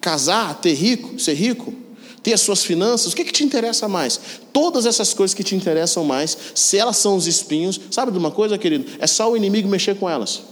Casar, 0.00 0.60
ter 0.60 0.74
rico, 0.74 1.18
ser 1.18 1.34
rico, 1.34 1.74
ter 2.22 2.32
as 2.32 2.40
suas 2.40 2.64
finanças? 2.64 3.12
O 3.12 3.16
que, 3.16 3.24
que 3.24 3.32
te 3.32 3.44
interessa 3.44 3.88
mais? 3.88 4.20
Todas 4.52 4.86
essas 4.86 5.12
coisas 5.12 5.34
que 5.34 5.42
te 5.42 5.54
interessam 5.54 6.04
mais, 6.04 6.36
se 6.54 6.76
elas 6.76 6.96
são 6.96 7.16
os 7.16 7.26
espinhos, 7.26 7.80
sabe 7.90 8.12
de 8.12 8.18
uma 8.18 8.30
coisa, 8.30 8.56
querido? 8.58 8.90
É 8.98 9.06
só 9.06 9.30
o 9.30 9.36
inimigo 9.36 9.68
mexer 9.68 9.96
com 9.96 10.08
elas. 10.08 10.42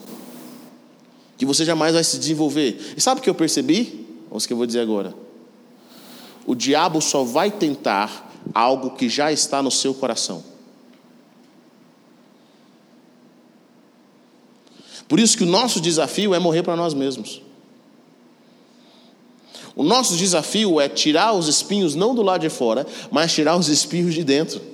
Que 1.36 1.46
você 1.46 1.64
jamais 1.64 1.94
vai 1.94 2.02
se 2.02 2.18
desenvolver. 2.18 2.94
E 2.96 3.00
sabe 3.00 3.20
o 3.20 3.22
que 3.22 3.30
eu 3.30 3.34
percebi? 3.34 4.06
Vamos 4.28 4.46
que 4.46 4.52
eu 4.52 4.56
vou 4.56 4.66
dizer 4.66 4.80
agora. 4.80 5.14
O 6.46 6.54
diabo 6.54 7.00
só 7.00 7.22
vai 7.22 7.50
tentar 7.50 8.32
algo 8.52 8.90
que 8.90 9.08
já 9.08 9.32
está 9.32 9.62
no 9.62 9.70
seu 9.70 9.94
coração. 9.94 10.53
Por 15.08 15.20
isso 15.20 15.36
que 15.36 15.44
o 15.44 15.46
nosso 15.46 15.80
desafio 15.80 16.34
é 16.34 16.38
morrer 16.38 16.62
para 16.62 16.76
nós 16.76 16.94
mesmos. 16.94 17.42
O 19.76 19.82
nosso 19.82 20.16
desafio 20.16 20.80
é 20.80 20.88
tirar 20.88 21.32
os 21.32 21.48
espinhos 21.48 21.94
não 21.94 22.14
do 22.14 22.22
lado 22.22 22.42
de 22.42 22.48
fora, 22.48 22.86
mas 23.10 23.32
tirar 23.32 23.56
os 23.56 23.68
espinhos 23.68 24.14
de 24.14 24.22
dentro. 24.22 24.73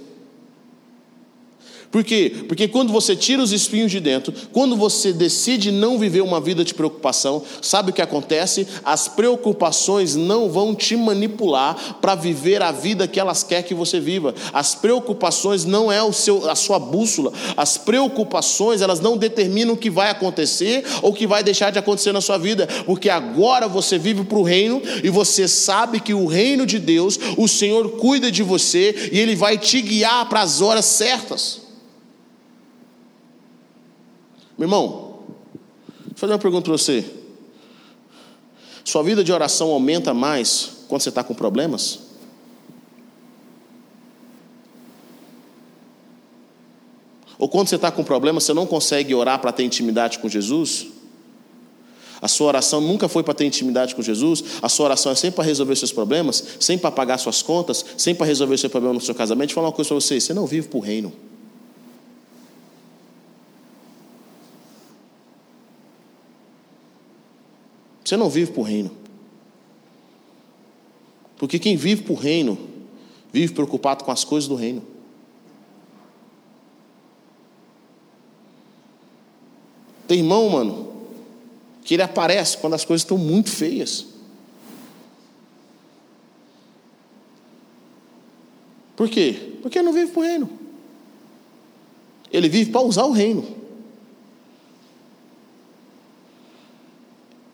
Por 1.90 2.04
quê? 2.04 2.44
Porque 2.46 2.68
quando 2.68 2.92
você 2.92 3.16
tira 3.16 3.42
os 3.42 3.50
espinhos 3.50 3.90
de 3.90 3.98
dentro, 3.98 4.32
quando 4.52 4.76
você 4.76 5.12
decide 5.12 5.72
não 5.72 5.98
viver 5.98 6.20
uma 6.20 6.40
vida 6.40 6.64
de 6.64 6.72
preocupação, 6.72 7.42
sabe 7.60 7.90
o 7.90 7.92
que 7.92 8.00
acontece? 8.00 8.64
As 8.84 9.08
preocupações 9.08 10.14
não 10.14 10.48
vão 10.48 10.72
te 10.72 10.96
manipular 10.96 11.98
para 12.00 12.14
viver 12.14 12.62
a 12.62 12.70
vida 12.70 13.08
que 13.08 13.18
elas 13.18 13.42
querem 13.42 13.64
que 13.64 13.74
você 13.74 13.98
viva. 13.98 14.32
As 14.52 14.72
preocupações 14.72 15.64
não 15.64 15.90
é 15.90 16.00
o 16.00 16.12
seu, 16.12 16.48
a 16.48 16.54
sua 16.54 16.78
bússola. 16.78 17.32
As 17.56 17.76
preocupações, 17.76 18.80
elas 18.80 19.00
não 19.00 19.16
determinam 19.16 19.74
o 19.74 19.76
que 19.76 19.90
vai 19.90 20.10
acontecer 20.10 20.84
ou 21.02 21.10
o 21.10 21.14
que 21.14 21.26
vai 21.26 21.42
deixar 21.42 21.70
de 21.70 21.80
acontecer 21.80 22.12
na 22.12 22.20
sua 22.20 22.38
vida, 22.38 22.68
porque 22.86 23.10
agora 23.10 23.66
você 23.66 23.98
vive 23.98 24.22
para 24.22 24.38
o 24.38 24.44
reino 24.44 24.80
e 25.02 25.10
você 25.10 25.48
sabe 25.48 25.98
que 25.98 26.14
o 26.14 26.26
reino 26.26 26.64
de 26.64 26.78
Deus, 26.78 27.18
o 27.36 27.48
Senhor 27.48 27.96
cuida 27.96 28.30
de 28.30 28.44
você 28.44 29.10
e 29.10 29.18
ele 29.18 29.34
vai 29.34 29.58
te 29.58 29.82
guiar 29.82 30.28
para 30.28 30.42
as 30.42 30.60
horas 30.60 30.84
certas. 30.84 31.59
Meu 34.60 34.66
irmão, 34.66 35.20
vou 36.04 36.16
fazer 36.16 36.34
uma 36.34 36.38
pergunta 36.38 36.64
para 36.64 36.76
você. 36.76 37.02
Sua 38.84 39.02
vida 39.02 39.24
de 39.24 39.32
oração 39.32 39.70
aumenta 39.70 40.12
mais 40.12 40.84
quando 40.86 41.00
você 41.00 41.08
está 41.08 41.24
com 41.24 41.32
problemas? 41.32 42.00
Ou 47.38 47.48
quando 47.48 47.68
você 47.68 47.76
está 47.76 47.90
com 47.90 48.04
problemas, 48.04 48.44
você 48.44 48.52
não 48.52 48.66
consegue 48.66 49.14
orar 49.14 49.40
para 49.40 49.50
ter 49.50 49.64
intimidade 49.64 50.18
com 50.18 50.28
Jesus? 50.28 50.88
A 52.20 52.28
sua 52.28 52.48
oração 52.48 52.82
nunca 52.82 53.08
foi 53.08 53.22
para 53.22 53.32
ter 53.32 53.46
intimidade 53.46 53.94
com 53.94 54.02
Jesus, 54.02 54.44
a 54.60 54.68
sua 54.68 54.84
oração 54.84 55.10
é 55.10 55.14
sempre 55.14 55.36
para 55.36 55.44
resolver 55.44 55.74
seus 55.74 55.90
problemas, 55.90 56.44
sempre 56.60 56.82
para 56.82 56.90
pagar 56.90 57.16
suas 57.16 57.40
contas, 57.40 57.82
sempre 57.96 58.18
para 58.18 58.26
resolver 58.26 58.58
seu 58.58 58.68
problema 58.68 58.92
no 58.92 59.00
seu 59.00 59.14
casamento. 59.14 59.46
Deixa 59.46 59.52
eu 59.52 59.54
falar 59.54 59.68
uma 59.68 59.72
coisa 59.72 59.88
para 59.88 59.94
você: 59.98 60.20
você 60.20 60.34
não 60.34 60.44
vive 60.44 60.68
para 60.68 60.76
o 60.76 60.82
reino. 60.82 61.29
Você 68.10 68.16
não 68.16 68.28
vive 68.28 68.50
para 68.50 68.60
o 68.60 68.64
reino. 68.64 68.90
Porque 71.38 71.60
quem 71.60 71.76
vive 71.76 72.02
para 72.02 72.12
o 72.12 72.16
reino, 72.16 72.58
vive 73.32 73.54
preocupado 73.54 74.02
com 74.02 74.10
as 74.10 74.24
coisas 74.24 74.48
do 74.48 74.56
reino. 74.56 74.82
Tem 80.08 80.18
irmão, 80.18 80.48
mano, 80.48 80.92
que 81.84 81.94
ele 81.94 82.02
aparece 82.02 82.58
quando 82.58 82.74
as 82.74 82.84
coisas 82.84 83.02
estão 83.02 83.16
muito 83.16 83.48
feias. 83.48 84.06
Por 88.96 89.08
quê? 89.08 89.52
Porque 89.62 89.78
ele 89.78 89.86
não 89.86 89.92
vive 89.92 90.10
para 90.10 90.20
o 90.20 90.24
reino. 90.24 90.50
Ele 92.32 92.48
vive 92.48 92.72
para 92.72 92.80
usar 92.80 93.04
o 93.04 93.12
reino. 93.12 93.59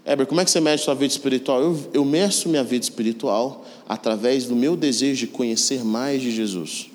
Heber, 0.07 0.25
como 0.25 0.41
é 0.41 0.45
que 0.45 0.51
você 0.53 0.61
mede 0.61 0.81
sua 0.81 0.95
vida 0.95 1.13
espiritual? 1.13 1.61
Eu, 1.61 1.91
eu 1.93 2.05
meço 2.05 2.49
minha 2.49 2.63
vida 2.63 2.85
espiritual 2.85 3.67
através 3.89 4.47
do 4.47 4.55
meu 4.55 4.77
desejo 4.77 5.27
de 5.27 5.27
conhecer 5.27 5.85
mais 5.85 6.23
de 6.23 6.31
Jesus. 6.31 6.89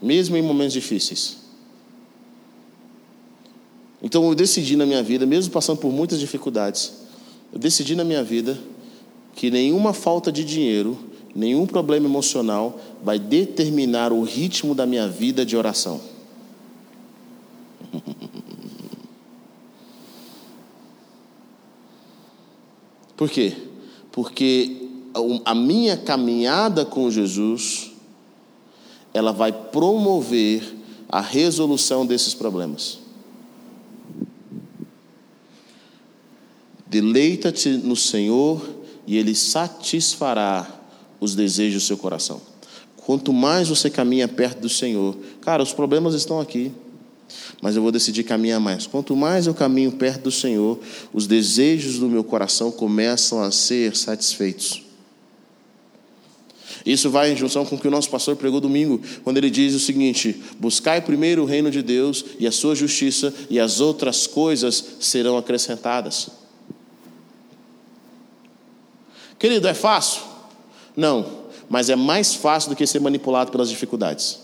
Mesmo 0.00 0.34
em 0.34 0.42
momentos 0.42 0.72
difíceis. 0.72 1.36
Então 4.02 4.26
eu 4.26 4.34
decidi 4.34 4.76
na 4.76 4.86
minha 4.86 5.02
vida, 5.02 5.26
mesmo 5.26 5.52
passando 5.52 5.78
por 5.78 5.92
muitas 5.92 6.18
dificuldades, 6.18 6.92
eu 7.52 7.58
decidi 7.58 7.94
na 7.94 8.04
minha 8.04 8.24
vida 8.24 8.58
que 9.34 9.50
nenhuma 9.50 9.92
falta 9.92 10.32
de 10.32 10.42
dinheiro, 10.42 10.98
nenhum 11.34 11.66
problema 11.66 12.06
emocional 12.06 12.80
vai 13.02 13.18
determinar 13.18 14.10
o 14.10 14.22
ritmo 14.22 14.74
da 14.74 14.86
minha 14.86 15.06
vida 15.06 15.44
de 15.44 15.54
oração. 15.54 16.13
Por 23.16 23.30
quê? 23.30 23.54
Porque 24.10 24.88
a 25.44 25.54
minha 25.54 25.96
caminhada 25.96 26.84
com 26.84 27.10
Jesus, 27.10 27.92
ela 29.12 29.32
vai 29.32 29.52
promover 29.52 30.62
a 31.08 31.20
resolução 31.20 32.04
desses 32.04 32.34
problemas. 32.34 32.98
Deleita-te 36.86 37.70
no 37.70 37.96
Senhor 37.96 38.68
e 39.06 39.16
Ele 39.16 39.34
satisfará 39.34 40.80
os 41.20 41.34
desejos 41.34 41.82
do 41.82 41.86
seu 41.86 41.96
coração. 41.96 42.40
Quanto 42.96 43.32
mais 43.32 43.68
você 43.68 43.90
caminha 43.90 44.26
perto 44.26 44.60
do 44.60 44.68
Senhor, 44.68 45.16
cara, 45.40 45.62
os 45.62 45.72
problemas 45.72 46.14
estão 46.14 46.40
aqui, 46.40 46.72
mas 47.60 47.76
eu 47.76 47.82
vou 47.82 47.90
decidir 47.90 48.24
caminhar 48.24 48.60
mais. 48.60 48.86
Quanto 48.86 49.16
mais 49.16 49.46
eu 49.46 49.54
caminho 49.54 49.92
perto 49.92 50.24
do 50.24 50.30
Senhor, 50.30 50.78
os 51.12 51.26
desejos 51.26 51.98
do 51.98 52.08
meu 52.08 52.24
coração 52.24 52.70
começam 52.70 53.42
a 53.42 53.50
ser 53.50 53.96
satisfeitos. 53.96 54.82
Isso 56.84 57.08
vai 57.08 57.32
em 57.32 57.36
junção 57.36 57.64
com 57.64 57.76
o 57.76 57.78
que 57.78 57.88
o 57.88 57.90
nosso 57.90 58.10
pastor 58.10 58.36
pregou 58.36 58.60
domingo, 58.60 59.00
quando 59.22 59.38
ele 59.38 59.48
diz 59.48 59.74
o 59.74 59.80
seguinte: 59.80 60.42
Buscai 60.58 61.00
primeiro 61.00 61.42
o 61.42 61.46
reino 61.46 61.70
de 61.70 61.80
Deus 61.80 62.24
e 62.38 62.46
a 62.46 62.52
sua 62.52 62.74
justiça, 62.74 63.32
e 63.48 63.58
as 63.58 63.80
outras 63.80 64.26
coisas 64.26 64.84
serão 65.00 65.38
acrescentadas. 65.38 66.28
Querido, 69.38 69.66
é 69.66 69.74
fácil? 69.74 70.22
Não, 70.94 71.44
mas 71.68 71.88
é 71.88 71.96
mais 71.96 72.34
fácil 72.34 72.70
do 72.70 72.76
que 72.76 72.86
ser 72.86 73.00
manipulado 73.00 73.50
pelas 73.50 73.70
dificuldades. 73.70 74.43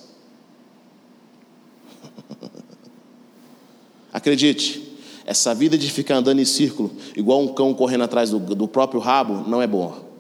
Acredite, 4.13 4.91
essa 5.25 5.55
vida 5.55 5.79
de 5.79 5.91
ficar 5.91 6.17
andando 6.17 6.41
em 6.41 6.45
círculo, 6.45 6.91
igual 7.17 7.41
um 7.41 7.49
cão 7.49 7.73
correndo 7.73 8.05
atrás 8.05 8.31
do, 8.31 8.39
do 8.39 8.67
próprio 8.67 9.01
rabo, 9.01 9.49
não 9.49 9.63
é 9.63 9.67
boa. 9.67 10.11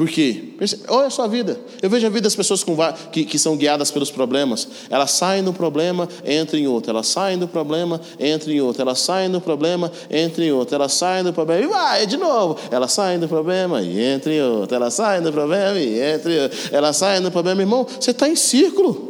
Por 0.00 0.08
quê? 0.08 0.54
Olha 0.88 1.08
a 1.08 1.10
sua 1.10 1.26
vida. 1.26 1.60
Eu 1.82 1.90
vejo 1.90 2.06
a 2.06 2.08
vida 2.08 2.22
das 2.22 2.34
pessoas 2.34 2.64
com, 2.64 2.74
que, 3.12 3.22
que 3.22 3.38
são 3.38 3.54
guiadas 3.54 3.90
pelos 3.90 4.10
problemas. 4.10 4.66
Elas 4.88 5.10
saem 5.10 5.44
do 5.44 5.52
problema, 5.52 6.08
entram 6.24 6.58
em 6.58 6.66
outro. 6.66 6.90
Elas 6.90 7.06
saem 7.06 7.36
do 7.36 7.46
problema, 7.46 8.00
entram 8.18 8.54
em 8.54 8.62
outro. 8.62 8.80
Elas 8.80 8.98
saem 8.98 9.30
do 9.30 9.42
problema, 9.42 9.92
entram 10.10 10.42
em 10.42 10.52
outro. 10.52 10.74
Elas 10.74 10.94
saem 10.94 11.22
do 11.22 11.34
problema 11.34 11.62
e 11.62 11.68
vai 11.68 12.06
de 12.06 12.16
novo. 12.16 12.56
Elas 12.70 12.92
saem 12.92 13.18
do 13.18 13.28
problema 13.28 13.82
e 13.82 14.14
entram 14.14 14.32
em 14.32 14.40
outro. 14.40 14.74
Elas 14.74 14.94
saem 14.94 15.20
do 15.20 15.30
problema 15.30 15.78
e 15.78 16.14
entram 16.14 16.32
em 16.32 16.40
outro. 16.44 16.58
Elas 16.72 16.96
saem 16.96 17.20
do 17.20 17.30
problema. 17.30 17.60
Irmão, 17.60 17.86
você 18.00 18.12
está 18.12 18.26
em 18.26 18.36
círculo. 18.36 19.09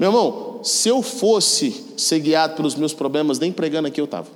Meu 0.00 0.08
irmão, 0.08 0.60
se 0.64 0.88
eu 0.88 1.02
fosse 1.02 1.84
ser 1.94 2.20
guiado 2.20 2.56
pelos 2.56 2.74
meus 2.74 2.94
problemas, 2.94 3.38
nem 3.38 3.52
pregando 3.52 3.86
aqui 3.86 4.00
eu 4.00 4.06
estava. 4.06 4.28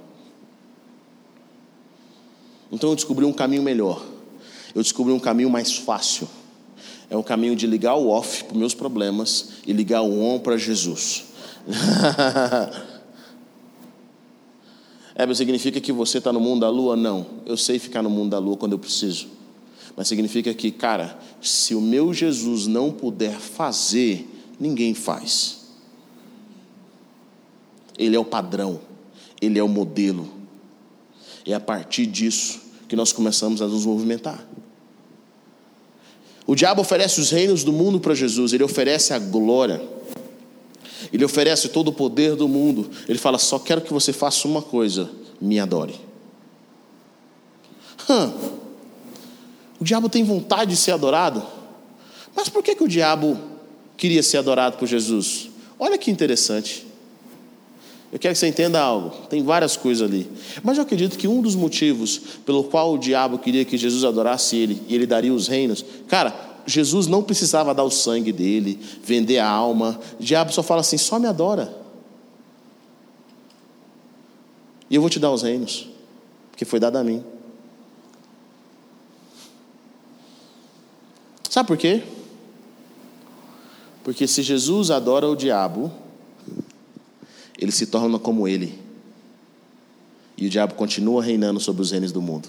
Então 2.71 2.91
eu 2.91 2.95
descobri 2.95 3.25
um 3.25 3.33
caminho 3.33 3.63
melhor. 3.63 4.05
Eu 4.75 4.83
descobri 4.83 5.15
um 5.15 5.19
caminho 5.19 5.49
mais 5.49 5.75
fácil. 5.75 6.29
É 7.09 7.17
o 7.17 7.23
caminho 7.23 7.57
de 7.57 7.67
ligar 7.67 7.95
o 7.95 8.11
off 8.11 8.45
para 8.45 8.53
os 8.53 8.59
meus 8.59 8.75
problemas 8.75 9.53
e 9.67 9.73
ligar 9.73 10.03
o 10.03 10.23
on 10.23 10.39
para 10.39 10.59
Jesus. 10.59 11.25
é, 15.17 15.35
significa 15.35 15.81
que 15.81 15.93
você 15.93 16.19
está 16.19 16.31
no 16.31 16.41
mundo 16.41 16.61
da 16.61 16.69
lua? 16.69 16.95
Não. 16.95 17.25
Eu 17.47 17.57
sei 17.57 17.79
ficar 17.79 18.03
no 18.03 18.11
mundo 18.11 18.33
da 18.33 18.39
lua 18.39 18.59
quando 18.59 18.73
eu 18.73 18.79
preciso. 18.79 19.29
Mas 19.97 20.09
significa 20.09 20.53
que, 20.53 20.71
cara, 20.71 21.19
se 21.41 21.75
o 21.75 21.81
meu 21.81 22.13
Jesus 22.13 22.67
não 22.67 22.93
puder 22.93 23.39
fazer, 23.39 24.34
ninguém 24.59 24.95
faz. 24.95 25.65
Ele 27.99 28.17
é 28.17 28.19
o 28.19 28.25
padrão, 28.25 28.81
ele 29.41 29.59
é 29.59 29.63
o 29.63 29.69
modelo. 29.69 30.29
É 31.47 31.55
a 31.55 31.61
partir 31.61 32.07
disso 32.07 32.61
que 32.89 32.97
nós 32.97 33.13
começamos 33.13 33.61
a 33.61 33.67
nos 33.67 33.85
movimentar. 33.85 34.45
O 36.47 36.55
diabo 36.55 36.83
oferece 36.83 37.21
os 37.21 37.31
reinos 37.31 37.65
do 37.65 37.73
mundo 37.73 38.01
para 38.01 38.15
Jesus, 38.15 38.53
ele 38.53 38.65
oferece 38.65 39.15
a 39.15 39.19
glória, 39.19 39.81
ele 41.13 41.25
oferece 41.25 41.69
todo 41.69 41.89
o 41.89 41.93
poder 41.93 42.37
do 42.37 42.49
mundo. 42.49 42.91
Ele 43.09 43.19
fala: 43.19 43.39
só 43.39 43.59
quero 43.59 43.81
que 43.81 43.93
você 43.93 44.13
faça 44.13 44.47
uma 44.47 44.61
coisa, 44.61 45.11
me 45.41 45.59
adore. 45.59 45.95
O 49.81 49.85
diabo 49.85 50.09
tem 50.09 50.25
vontade 50.25 50.71
de 50.73 50.77
ser 50.77 50.93
adorado, 50.93 51.43
mas 52.35 52.49
por 52.49 52.63
que, 52.63 52.75
que 52.75 52.85
o 52.85 52.89
diabo 52.89 53.39
queria 53.97 54.23
ser 54.23 54.39
adorado 54.39 54.77
por 54.77 54.87
Jesus? 54.87 55.51
Olha 55.79 55.99
que 55.99 56.11
interessante. 56.11 56.87
Eu 58.13 58.19
quero 58.19 58.33
que 58.33 58.39
você 58.39 58.47
entenda 58.47 58.81
algo. 58.81 59.11
Tem 59.29 59.43
várias 59.43 59.77
coisas 59.77 60.09
ali. 60.09 60.31
Mas 60.63 60.77
eu 60.77 60.85
acredito 60.85 61.19
que 61.19 61.27
um 61.27 61.43
dos 61.43 61.57
motivos 61.57 62.21
pelo 62.47 62.63
qual 62.63 62.95
o 62.95 62.99
diabo 62.99 63.39
queria 63.39 63.65
que 63.65 63.77
Jesus 63.77 64.05
adorasse 64.05 64.57
ele 64.57 64.81
e 64.89 64.95
ele 64.95 65.05
daria 65.05 65.35
os 65.35 65.49
reinos, 65.49 65.85
cara, 66.07 66.33
Jesus 66.67 67.07
não 67.07 67.23
precisava 67.23 67.75
dar 67.75 67.83
o 67.83 67.91
sangue 67.91 68.33
dele, 68.33 68.79
vender 69.03 69.39
a 69.39 69.49
alma. 69.49 70.01
O 70.19 70.23
diabo 70.23 70.53
só 70.53 70.63
fala 70.63 70.81
assim: 70.81 70.97
só 70.97 71.19
me 71.19 71.27
adora. 71.27 71.75
E 74.89 74.95
eu 74.95 75.01
vou 75.01 75.11
te 75.11 75.19
dar 75.19 75.33
os 75.33 75.43
reinos, 75.43 75.89
porque 76.51 76.65
foi 76.65 76.79
dado 76.79 76.97
a 76.97 77.03
mim. 77.03 77.25
Sabe 81.51 81.67
por 81.67 81.77
quê? 81.77 82.03
Porque 84.05 84.27
se 84.29 84.43
Jesus 84.43 84.91
adora 84.91 85.27
o 85.27 85.35
diabo, 85.35 85.91
ele 87.59 87.73
se 87.73 87.87
torna 87.87 88.19
como 88.19 88.47
ele. 88.47 88.79
E 90.37 90.47
o 90.47 90.51
diabo 90.51 90.75
continua 90.75 91.23
reinando 91.23 91.59
sobre 91.59 91.81
os 91.81 91.91
reinos 91.91 92.13
do 92.13 92.21
mundo. 92.21 92.47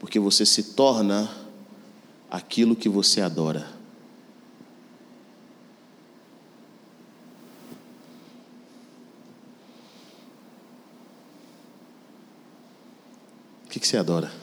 Porque 0.00 0.18
você 0.18 0.44
se 0.44 0.74
torna 0.74 1.30
aquilo 2.28 2.74
que 2.74 2.88
você 2.88 3.20
adora. 3.20 3.64
O 13.66 13.70
que, 13.70 13.78
que 13.78 13.86
você 13.86 13.98
adora? 13.98 14.37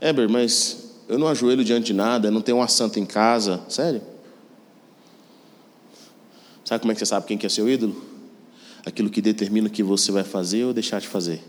Eber, 0.00 0.28
mas 0.28 0.88
eu 1.08 1.18
não 1.18 1.26
ajoelho 1.26 1.64
diante 1.64 1.86
de 1.86 1.94
nada, 1.94 2.30
não 2.30 2.40
tenho 2.40 2.58
uma 2.58 2.68
santa 2.68 3.00
em 3.00 3.06
casa. 3.06 3.60
Sério? 3.68 4.02
Sabe 6.64 6.80
como 6.80 6.92
é 6.92 6.94
que 6.94 6.98
você 6.98 7.06
sabe 7.06 7.26
quem 7.26 7.38
que 7.38 7.46
é 7.46 7.48
seu 7.48 7.68
ídolo? 7.68 7.96
Aquilo 8.84 9.08
que 9.08 9.22
determina 9.22 9.68
o 9.68 9.70
que 9.70 9.82
você 9.82 10.12
vai 10.12 10.22
fazer 10.22 10.64
ou 10.64 10.72
deixar 10.72 11.00
de 11.00 11.08
fazer. 11.08 11.42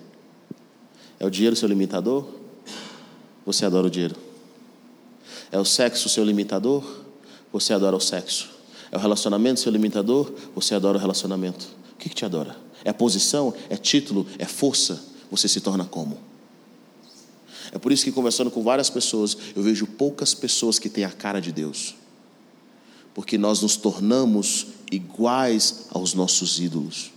É 1.19 1.25
o 1.25 1.29
dinheiro 1.29 1.55
seu 1.55 1.67
limitador? 1.67 2.25
Você 3.45 3.65
adora 3.65 3.87
o 3.87 3.89
dinheiro. 3.89 4.15
É 5.51 5.59
o 5.59 5.65
sexo 5.65 6.07
seu 6.07 6.23
limitador? 6.23 6.83
Você 7.51 7.73
adora 7.73 7.95
o 7.95 7.99
sexo. 7.99 8.49
É 8.91 8.97
o 8.97 8.99
relacionamento 8.99 9.59
seu 9.59 9.71
limitador? 9.71 10.31
Você 10.55 10.73
adora 10.73 10.97
o 10.97 11.01
relacionamento. 11.01 11.67
O 11.93 11.97
que, 11.97 12.09
que 12.09 12.15
te 12.15 12.23
adora? 12.23 12.55
É 12.85 12.93
posição? 12.93 13.53
É 13.69 13.75
título? 13.75 14.25
É 14.37 14.45
força? 14.45 15.03
Você 15.29 15.47
se 15.47 15.59
torna 15.59 15.83
como? 15.83 16.28
É 17.71 17.77
por 17.77 17.91
isso 17.91 18.03
que, 18.03 18.11
conversando 18.11 18.49
com 18.49 18.63
várias 18.63 18.89
pessoas, 18.89 19.37
eu 19.55 19.61
vejo 19.61 19.85
poucas 19.85 20.33
pessoas 20.33 20.79
que 20.79 20.89
têm 20.89 21.03
a 21.03 21.11
cara 21.11 21.39
de 21.39 21.51
Deus. 21.51 21.95
Porque 23.13 23.37
nós 23.37 23.61
nos 23.61 23.75
tornamos 23.75 24.67
iguais 24.91 25.85
aos 25.91 26.13
nossos 26.13 26.59
ídolos. 26.59 27.11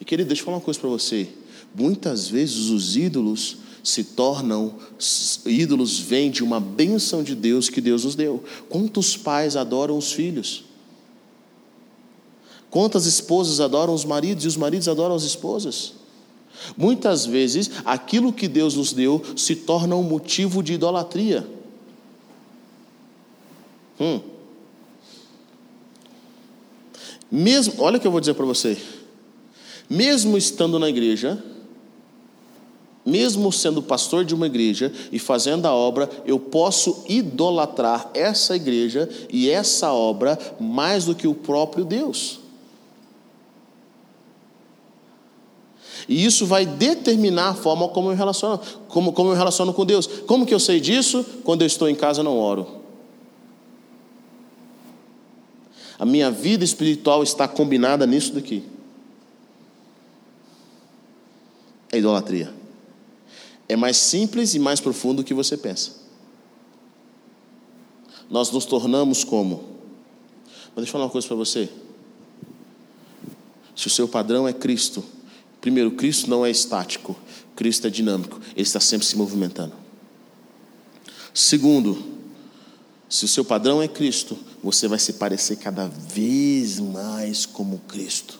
E 0.00 0.04
querido, 0.04 0.28
deixa 0.28 0.42
eu 0.42 0.46
falar 0.46 0.58
uma 0.58 0.62
coisa 0.62 0.80
para 0.80 0.88
você. 0.88 1.28
Muitas 1.74 2.28
vezes 2.28 2.68
os 2.68 2.96
ídolos 2.96 3.58
se 3.82 4.04
tornam, 4.04 4.74
ídolos 5.46 5.98
vêm 5.98 6.30
de 6.30 6.42
uma 6.42 6.60
bênção 6.60 7.22
de 7.22 7.34
Deus 7.34 7.68
que 7.68 7.80
Deus 7.80 8.04
nos 8.04 8.14
deu. 8.14 8.42
Quantos 8.68 9.16
pais 9.16 9.56
adoram 9.56 9.96
os 9.96 10.12
filhos? 10.12 10.64
Quantas 12.70 13.06
esposas 13.06 13.60
adoram 13.60 13.92
os 13.94 14.04
maridos 14.04 14.44
e 14.44 14.48
os 14.48 14.56
maridos 14.56 14.88
adoram 14.88 15.14
as 15.14 15.24
esposas? 15.24 15.99
Muitas 16.76 17.26
vezes, 17.26 17.70
aquilo 17.84 18.32
que 18.32 18.48
Deus 18.48 18.74
nos 18.74 18.92
deu 18.92 19.22
se 19.36 19.56
torna 19.56 19.96
um 19.96 20.02
motivo 20.02 20.62
de 20.62 20.74
idolatria. 20.74 21.46
Hum. 24.00 24.20
Mesmo, 27.30 27.74
olha 27.78 27.98
o 27.98 28.00
que 28.00 28.06
eu 28.06 28.10
vou 28.10 28.20
dizer 28.20 28.34
para 28.34 28.46
você. 28.46 28.76
Mesmo 29.88 30.36
estando 30.36 30.78
na 30.78 30.88
igreja, 30.88 31.42
mesmo 33.04 33.52
sendo 33.52 33.82
pastor 33.82 34.24
de 34.24 34.34
uma 34.34 34.46
igreja 34.46 34.92
e 35.12 35.18
fazendo 35.18 35.66
a 35.66 35.74
obra, 35.74 36.08
eu 36.26 36.38
posso 36.38 37.04
idolatrar 37.08 38.10
essa 38.14 38.56
igreja 38.56 39.08
e 39.30 39.48
essa 39.50 39.92
obra 39.92 40.38
mais 40.58 41.04
do 41.04 41.14
que 41.14 41.26
o 41.26 41.34
próprio 41.34 41.84
Deus. 41.84 42.39
E 46.10 46.24
isso 46.24 46.44
vai 46.44 46.66
determinar 46.66 47.50
a 47.50 47.54
forma 47.54 47.86
como 47.86 48.10
eu 48.10 48.16
relaciono, 48.16 48.60
como, 48.88 49.12
como 49.12 49.30
eu 49.30 49.36
relaciono 49.36 49.72
com 49.72 49.86
Deus. 49.86 50.08
Como 50.26 50.44
que 50.44 50.52
eu 50.52 50.58
sei 50.58 50.80
disso? 50.80 51.24
Quando 51.44 51.62
eu 51.62 51.68
estou 51.68 51.88
em 51.88 51.94
casa, 51.94 52.18
eu 52.18 52.24
não 52.24 52.36
oro. 52.36 52.66
A 55.96 56.04
minha 56.04 56.28
vida 56.28 56.64
espiritual 56.64 57.22
está 57.22 57.46
combinada 57.46 58.08
nisso 58.08 58.32
daqui. 58.32 58.64
É 61.92 61.98
idolatria. 61.98 62.52
É 63.68 63.76
mais 63.76 63.96
simples 63.96 64.56
e 64.56 64.58
mais 64.58 64.80
profundo 64.80 65.18
do 65.18 65.24
que 65.24 65.32
você 65.32 65.56
pensa. 65.56 65.92
Nós 68.28 68.50
nos 68.50 68.64
tornamos 68.64 69.22
como? 69.22 69.62
Mas 70.74 70.76
deixa 70.76 70.88
eu 70.88 70.92
falar 70.92 71.04
uma 71.04 71.10
coisa 71.10 71.28
para 71.28 71.36
você. 71.36 71.68
Se 73.76 73.86
o 73.86 73.90
seu 73.90 74.08
padrão 74.08 74.48
é 74.48 74.52
Cristo, 74.52 75.04
primeiro, 75.60 75.92
Cristo 75.92 76.28
não 76.28 76.44
é 76.44 76.50
estático, 76.50 77.16
Cristo 77.54 77.86
é 77.86 77.90
dinâmico, 77.90 78.40
ele 78.52 78.62
está 78.62 78.80
sempre 78.80 79.06
se 79.06 79.16
movimentando. 79.16 79.74
Segundo, 81.32 82.02
se 83.08 83.24
o 83.24 83.28
seu 83.28 83.44
padrão 83.44 83.82
é 83.82 83.86
Cristo, 83.86 84.38
você 84.62 84.88
vai 84.88 84.98
se 84.98 85.14
parecer 85.14 85.56
cada 85.56 85.86
vez 85.86 86.80
mais 86.80 87.46
como 87.46 87.78
Cristo. 87.86 88.39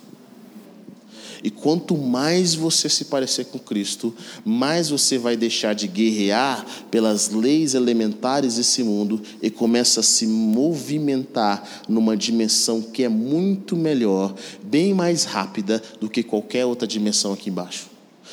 E 1.42 1.50
quanto 1.50 1.96
mais 1.96 2.54
você 2.54 2.88
se 2.88 3.06
parecer 3.06 3.46
com 3.46 3.58
Cristo, 3.58 4.14
mais 4.44 4.90
você 4.90 5.16
vai 5.16 5.36
deixar 5.36 5.74
de 5.74 5.88
guerrear 5.88 6.66
pelas 6.90 7.30
leis 7.30 7.74
elementares 7.74 8.56
desse 8.56 8.82
mundo 8.82 9.22
e 9.40 9.50
começa 9.50 10.00
a 10.00 10.02
se 10.02 10.26
movimentar 10.26 11.82
numa 11.88 12.16
dimensão 12.16 12.82
que 12.82 13.04
é 13.04 13.08
muito 13.08 13.74
melhor, 13.74 14.34
bem 14.62 14.92
mais 14.92 15.24
rápida 15.24 15.82
do 15.98 16.10
que 16.10 16.22
qualquer 16.22 16.66
outra 16.66 16.86
dimensão 16.86 17.32
aqui 17.32 17.48
embaixo. 17.48 17.88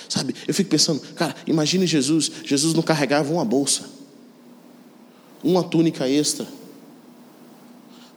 Sabe, 0.10 0.36
eu 0.48 0.54
fico 0.54 0.70
pensando, 0.70 1.00
cara, 1.16 1.36
imagine 1.46 1.88
Jesus, 1.88 2.32
Jesus 2.44 2.74
não 2.74 2.84
carregava 2.84 3.32
uma 3.32 3.46
bolsa, 3.46 3.90
uma 5.44 5.64
túnica 5.64 6.10
extra. 6.10 6.48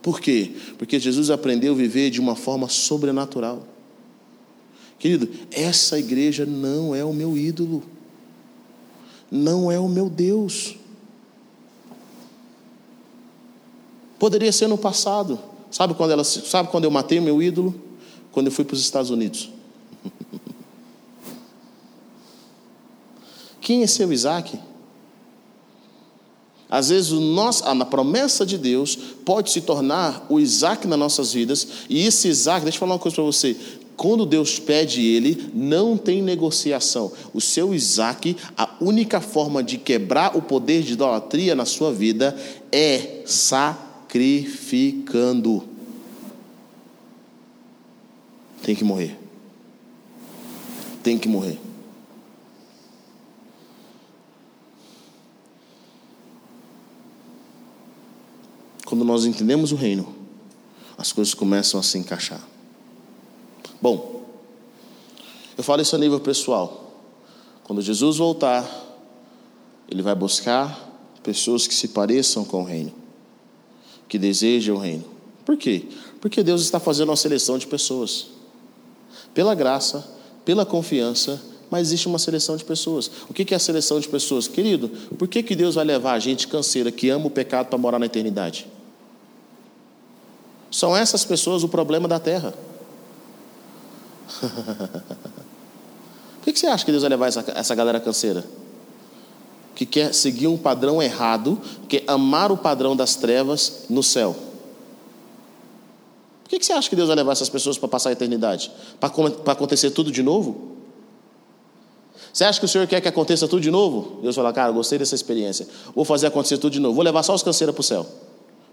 Por 0.02 0.20
quê? 0.20 0.52
Porque 0.78 0.98
Jesus 0.98 1.30
aprendeu 1.30 1.74
a 1.74 1.76
viver 1.76 2.10
de 2.10 2.20
uma 2.20 2.34
forma 2.34 2.68
sobrenatural. 2.68 3.66
Querido, 5.00 5.28
essa 5.50 5.98
igreja 5.98 6.44
não 6.44 6.94
é 6.94 7.02
o 7.02 7.12
meu 7.12 7.36
ídolo, 7.36 7.82
não 9.30 9.72
é 9.72 9.80
o 9.80 9.88
meu 9.88 10.10
Deus. 10.10 10.76
Poderia 14.18 14.52
ser 14.52 14.66
no 14.66 14.76
passado. 14.76 15.40
Sabe 15.70 15.94
quando, 15.94 16.10
ela, 16.10 16.22
sabe 16.22 16.68
quando 16.68 16.84
eu 16.84 16.90
matei 16.90 17.18
o 17.18 17.22
meu 17.22 17.42
ídolo? 17.42 17.74
Quando 18.30 18.48
eu 18.48 18.52
fui 18.52 18.62
para 18.62 18.74
os 18.74 18.80
Estados 18.82 19.08
Unidos. 19.08 19.50
Quem 23.62 23.82
é 23.82 23.86
seu 23.86 24.12
Isaac? 24.12 24.60
Às 26.70 26.90
vezes, 26.90 27.10
nosso, 27.10 27.64
a 27.64 27.84
promessa 27.84 28.46
de 28.46 28.56
Deus 28.56 28.94
pode 29.24 29.50
se 29.50 29.62
tornar 29.62 30.24
o 30.28 30.38
Isaac 30.38 30.86
nas 30.86 30.98
nossas 30.98 31.32
vidas, 31.32 31.66
e 31.88 32.06
esse 32.06 32.28
Isaac, 32.28 32.62
deixa 32.62 32.76
eu 32.76 32.80
falar 32.80 32.92
uma 32.92 32.98
coisa 33.00 33.16
para 33.16 33.24
você: 33.24 33.56
quando 34.00 34.24
Deus 34.24 34.58
pede 34.58 35.04
ele, 35.04 35.50
não 35.52 35.94
tem 35.94 36.22
negociação. 36.22 37.12
O 37.34 37.40
seu 37.40 37.74
Isaac, 37.74 38.34
a 38.56 38.76
única 38.80 39.20
forma 39.20 39.62
de 39.62 39.76
quebrar 39.76 40.34
o 40.34 40.40
poder 40.40 40.82
de 40.82 40.94
idolatria 40.94 41.54
na 41.54 41.66
sua 41.66 41.92
vida 41.92 42.34
é 42.72 43.20
sacrificando. 43.26 45.62
Tem 48.62 48.74
que 48.74 48.82
morrer. 48.82 49.18
Tem 51.02 51.18
que 51.18 51.28
morrer. 51.28 51.60
Quando 58.86 59.04
nós 59.04 59.26
entendemos 59.26 59.72
o 59.72 59.76
reino, 59.76 60.16
as 60.96 61.12
coisas 61.12 61.34
começam 61.34 61.78
a 61.78 61.82
se 61.82 61.98
encaixar. 61.98 62.48
Bom, 63.80 64.22
eu 65.56 65.64
falo 65.64 65.82
isso 65.82 65.94
a 65.94 65.98
nível 65.98 66.20
pessoal. 66.20 66.92
Quando 67.64 67.82
Jesus 67.82 68.16
voltar, 68.16 68.68
ele 69.88 70.02
vai 70.02 70.14
buscar 70.14 70.88
pessoas 71.22 71.66
que 71.66 71.74
se 71.74 71.88
pareçam 71.88 72.44
com 72.44 72.62
o 72.62 72.64
reino, 72.64 72.92
que 74.08 74.18
desejam 74.18 74.76
o 74.76 74.78
reino. 74.78 75.04
Por 75.44 75.56
quê? 75.56 75.84
Porque 76.20 76.42
Deus 76.42 76.62
está 76.62 76.80
fazendo 76.80 77.10
uma 77.10 77.16
seleção 77.16 77.58
de 77.58 77.66
pessoas. 77.66 78.28
Pela 79.34 79.54
graça, 79.54 80.08
pela 80.44 80.64
confiança, 80.64 81.40
mas 81.70 81.88
existe 81.88 82.08
uma 82.08 82.18
seleção 82.18 82.56
de 82.56 82.64
pessoas. 82.64 83.10
O 83.28 83.34
que 83.34 83.54
é 83.54 83.56
a 83.56 83.60
seleção 83.60 84.00
de 84.00 84.08
pessoas? 84.08 84.48
Querido, 84.48 84.88
por 85.16 85.28
que, 85.28 85.42
que 85.42 85.54
Deus 85.54 85.76
vai 85.76 85.84
levar 85.84 86.12
a 86.12 86.18
gente 86.18 86.48
canseira 86.48 86.90
que 86.90 87.08
ama 87.08 87.26
o 87.26 87.30
pecado 87.30 87.68
para 87.68 87.78
morar 87.78 87.98
na 87.98 88.06
eternidade? 88.06 88.66
São 90.70 90.96
essas 90.96 91.24
pessoas 91.24 91.62
o 91.62 91.68
problema 91.68 92.08
da 92.08 92.18
terra. 92.18 92.54
Por 96.42 96.52
que 96.52 96.58
você 96.58 96.66
acha 96.66 96.84
que 96.84 96.90
Deus 96.90 97.02
vai 97.02 97.10
levar 97.10 97.26
essa, 97.26 97.44
essa 97.54 97.74
galera 97.74 98.00
canseira? 98.00 98.44
Que 99.74 99.84
quer 99.84 100.14
seguir 100.14 100.46
um 100.46 100.56
padrão 100.56 101.02
errado, 101.02 101.60
quer 101.88 102.04
amar 102.06 102.50
o 102.50 102.56
padrão 102.56 102.96
das 102.96 103.14
trevas 103.14 103.84
no 103.88 104.02
céu. 104.02 104.34
Por 106.44 106.58
que 106.58 106.64
você 106.64 106.72
acha 106.72 106.88
que 106.88 106.96
Deus 106.96 107.08
vai 107.08 107.16
levar 107.16 107.32
essas 107.32 107.48
pessoas 107.48 107.78
para 107.78 107.88
passar 107.88 108.08
a 108.08 108.12
eternidade? 108.12 108.72
Para 108.98 109.52
acontecer 109.52 109.90
tudo 109.90 110.10
de 110.10 110.22
novo? 110.22 110.70
Você 112.32 112.44
acha 112.44 112.58
que 112.58 112.64
o 112.64 112.68
Senhor 112.68 112.86
quer 112.86 113.00
que 113.00 113.08
aconteça 113.08 113.46
tudo 113.48 113.60
de 113.60 113.70
novo? 113.70 114.20
Deus 114.22 114.36
fala, 114.36 114.52
cara, 114.52 114.70
gostei 114.72 114.98
dessa 114.98 115.14
experiência. 115.14 115.66
Vou 115.94 116.04
fazer 116.04 116.26
acontecer 116.26 116.58
tudo 116.58 116.72
de 116.72 116.80
novo. 116.80 116.94
Vou 116.94 117.04
levar 117.04 117.22
só 117.22 117.34
os 117.34 117.42
canseiros 117.42 117.74
para 117.74 117.80
o 117.80 117.84
céu. 117.84 118.06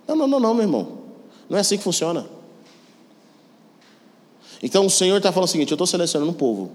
Não, 0.08 0.16
não, 0.16 0.28
não, 0.28 0.40
não, 0.40 0.54
meu 0.54 0.64
irmão. 0.64 0.88
Não 1.50 1.58
é 1.58 1.62
assim 1.62 1.78
que 1.78 1.84
funciona. 1.84 2.26
Então 4.62 4.86
o 4.86 4.90
Senhor 4.90 5.18
está 5.18 5.32
falando 5.32 5.48
o 5.48 5.52
seguinte: 5.52 5.72
eu 5.72 5.76
estou 5.76 5.88
selecionando 5.88 6.32
um 6.32 6.36
povo, 6.36 6.72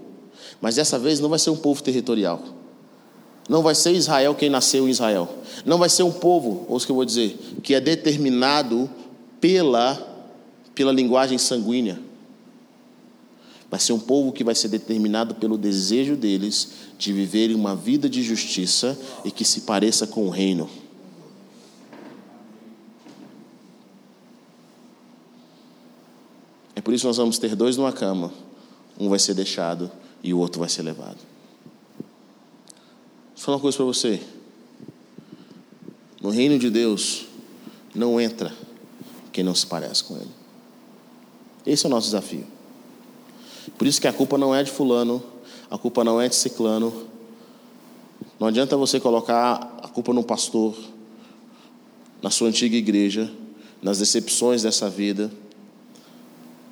mas 0.61 0.75
dessa 0.75 0.97
vez 0.97 1.19
não 1.19 1.29
vai 1.29 1.39
ser 1.39 1.49
um 1.49 1.55
povo 1.55 1.81
territorial. 1.81 2.41
Não 3.49 3.61
vai 3.61 3.75
ser 3.75 3.91
Israel 3.91 4.33
quem 4.35 4.49
nasceu 4.49 4.87
em 4.87 4.91
Israel. 4.91 5.29
Não 5.65 5.77
vai 5.77 5.89
ser 5.89 6.03
um 6.03 6.11
povo, 6.11 6.65
ou 6.69 6.77
o 6.77 6.79
que 6.79 6.89
eu 6.89 6.95
vou 6.95 7.05
dizer, 7.05 7.37
que 7.61 7.73
é 7.73 7.81
determinado 7.81 8.89
pela, 9.41 9.95
pela 10.73 10.91
linguagem 10.91 11.37
sanguínea. 11.37 11.99
Vai 13.69 13.79
ser 13.79 13.91
um 13.91 13.99
povo 13.99 14.31
que 14.31 14.43
vai 14.43 14.55
ser 14.55 14.67
determinado 14.67 15.35
pelo 15.35 15.57
desejo 15.57 16.15
deles 16.15 16.69
de 16.97 17.11
viverem 17.11 17.55
uma 17.55 17.75
vida 17.75 18.07
de 18.07 18.21
justiça 18.21 18.97
e 19.25 19.31
que 19.31 19.43
se 19.43 19.61
pareça 19.61 20.07
com 20.07 20.27
o 20.27 20.29
reino. 20.29 20.69
Por 26.83 26.93
isso 26.93 27.07
nós 27.07 27.17
vamos 27.17 27.37
ter 27.37 27.55
dois 27.55 27.77
numa 27.77 27.91
cama. 27.91 28.31
Um 28.99 29.09
vai 29.09 29.19
ser 29.19 29.33
deixado 29.33 29.91
e 30.23 30.33
o 30.33 30.39
outro 30.39 30.59
vai 30.59 30.69
ser 30.69 30.81
levado. 30.81 31.17
Vou 33.35 33.37
falar 33.37 33.57
uma 33.57 33.61
coisa 33.61 33.77
para 33.77 33.85
você. 33.85 34.21
No 36.21 36.29
reino 36.29 36.57
de 36.57 36.69
Deus, 36.69 37.25
não 37.93 38.19
entra 38.19 38.53
quem 39.31 39.43
não 39.43 39.55
se 39.55 39.65
parece 39.65 40.03
com 40.03 40.15
Ele. 40.15 40.31
Esse 41.65 41.85
é 41.85 41.87
o 41.87 41.89
nosso 41.89 42.07
desafio. 42.07 42.45
Por 43.77 43.87
isso 43.87 43.99
que 43.99 44.07
a 44.07 44.13
culpa 44.13 44.37
não 44.37 44.53
é 44.53 44.63
de 44.63 44.71
fulano, 44.71 45.23
a 45.69 45.77
culpa 45.77 46.03
não 46.03 46.21
é 46.21 46.29
de 46.29 46.35
ciclano. 46.35 47.07
Não 48.39 48.47
adianta 48.47 48.77
você 48.77 48.99
colocar 48.99 49.79
a 49.81 49.87
culpa 49.87 50.13
no 50.13 50.23
pastor, 50.23 50.75
na 52.21 52.29
sua 52.29 52.49
antiga 52.49 52.75
igreja, 52.75 53.31
nas 53.81 53.99
decepções 53.99 54.63
dessa 54.63 54.89
vida. 54.89 55.31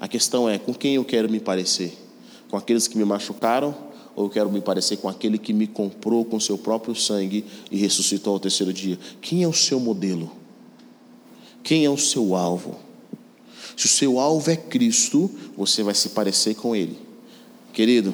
A 0.02 0.08
questão 0.08 0.50
é: 0.50 0.58
com 0.58 0.74
quem 0.74 0.96
eu 0.96 1.06
quero 1.06 1.30
me 1.30 1.40
parecer? 1.40 1.96
Com 2.50 2.58
aqueles 2.58 2.88
que 2.88 2.98
me 2.98 3.06
machucaram 3.06 3.78
ou 4.16 4.26
eu 4.26 4.30
quero 4.32 4.52
me 4.52 4.60
parecer 4.60 4.98
com 4.98 5.08
aquele 5.08 5.38
que 5.38 5.54
me 5.54 5.68
comprou 5.68 6.26
com 6.26 6.40
seu 6.40 6.58
próprio 6.58 6.96
sangue 6.96 7.46
e 7.70 7.78
ressuscitou 7.78 8.34
ao 8.34 8.40
terceiro 8.40 8.74
dia? 8.74 8.98
Quem 9.22 9.44
é 9.44 9.48
o 9.48 9.54
seu 9.54 9.80
modelo? 9.80 10.32
Quem 11.64 11.86
é 11.86 11.90
o 11.90 11.98
seu 11.98 12.36
alvo? 12.36 12.80
Se 13.78 13.86
o 13.86 13.90
seu 13.90 14.20
alvo 14.20 14.50
é 14.50 14.56
Cristo, 14.56 15.30
você 15.56 15.84
vai 15.84 15.94
se 15.94 16.10
parecer 16.10 16.56
com 16.56 16.76
Ele. 16.76 16.98
Querido, 17.72 18.14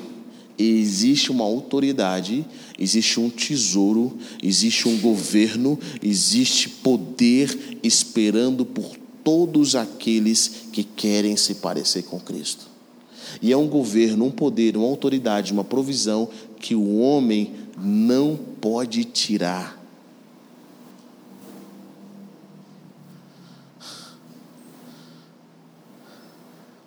existe 0.59 1.31
uma 1.31 1.45
autoridade, 1.45 2.45
existe 2.77 3.17
um 3.17 3.29
tesouro, 3.29 4.17
existe 4.43 4.89
um 4.89 4.99
governo, 4.99 5.79
existe 6.03 6.67
poder 6.67 7.79
esperando 7.81 8.65
por 8.65 9.06
todos 9.27 9.75
aqueles 9.75 10.69
que 10.71 10.85
querem 10.85 11.35
se 11.35 11.55
parecer 11.55 12.03
com 12.03 12.17
Cristo. 12.17 12.65
E 13.41 13.51
é 13.51 13.57
um 13.57 13.67
governo, 13.67 14.23
um 14.23 14.31
poder, 14.31 14.77
uma 14.77 14.87
autoridade, 14.87 15.51
uma 15.51 15.65
provisão 15.65 16.29
que 16.61 16.73
o 16.73 16.99
homem 16.99 17.51
não 17.77 18.39
pode 18.61 19.03
tirar. 19.03 19.77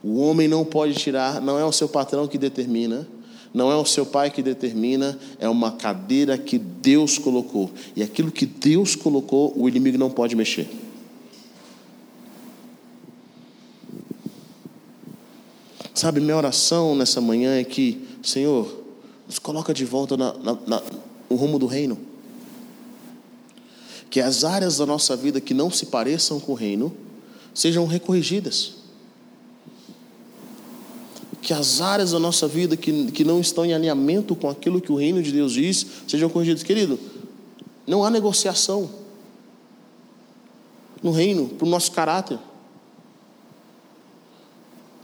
O 0.02 0.20
homem 0.20 0.48
não 0.48 0.64
pode 0.64 0.94
tirar, 0.94 1.42
não 1.42 1.58
é 1.58 1.64
o 1.66 1.72
seu 1.72 1.90
patrão 1.90 2.26
que 2.26 2.38
determina, 2.38 3.06
não 3.52 3.70
é 3.70 3.76
o 3.76 3.84
seu 3.84 4.06
pai 4.06 4.30
que 4.30 4.42
determina, 4.42 5.18
é 5.38 5.46
uma 5.46 5.72
cadeira 5.72 6.38
que 6.38 6.56
Deus 6.56 7.18
colocou. 7.18 7.70
E 7.94 8.02
aquilo 8.02 8.32
que 8.32 8.46
Deus 8.46 8.96
colocou, 8.96 9.52
o 9.54 9.68
inimigo 9.68 9.98
não 9.98 10.10
pode 10.10 10.34
mexer. 10.34 10.89
Sabe, 16.00 16.18
minha 16.18 16.34
oração 16.34 16.94
nessa 16.94 17.20
manhã 17.20 17.56
é 17.56 17.62
que, 17.62 18.02
Senhor, 18.22 18.74
nos 19.26 19.38
coloca 19.38 19.74
de 19.74 19.84
volta 19.84 20.16
na, 20.16 20.32
na, 20.32 20.58
na, 20.66 20.82
no 21.28 21.36
rumo 21.36 21.58
do 21.58 21.66
reino. 21.66 21.98
Que 24.08 24.18
as 24.18 24.42
áreas 24.42 24.78
da 24.78 24.86
nossa 24.86 25.14
vida 25.14 25.42
que 25.42 25.52
não 25.52 25.70
se 25.70 25.84
pareçam 25.84 26.40
com 26.40 26.52
o 26.52 26.54
reino 26.54 26.90
sejam 27.52 27.84
recorrigidas. 27.84 28.76
Que 31.42 31.52
as 31.52 31.82
áreas 31.82 32.12
da 32.12 32.18
nossa 32.18 32.48
vida 32.48 32.78
que, 32.78 33.12
que 33.12 33.22
não 33.22 33.38
estão 33.38 33.66
em 33.66 33.74
alinhamento 33.74 34.34
com 34.34 34.48
aquilo 34.48 34.80
que 34.80 34.90
o 34.90 34.96
reino 34.96 35.22
de 35.22 35.30
Deus 35.30 35.52
diz 35.52 35.86
sejam 36.08 36.30
corrigidas. 36.30 36.62
Querido, 36.62 36.98
não 37.86 38.02
há 38.02 38.08
negociação 38.08 38.88
no 41.02 41.10
reino 41.10 41.46
para 41.46 41.66
o 41.66 41.70
nosso 41.70 41.92
caráter. 41.92 42.38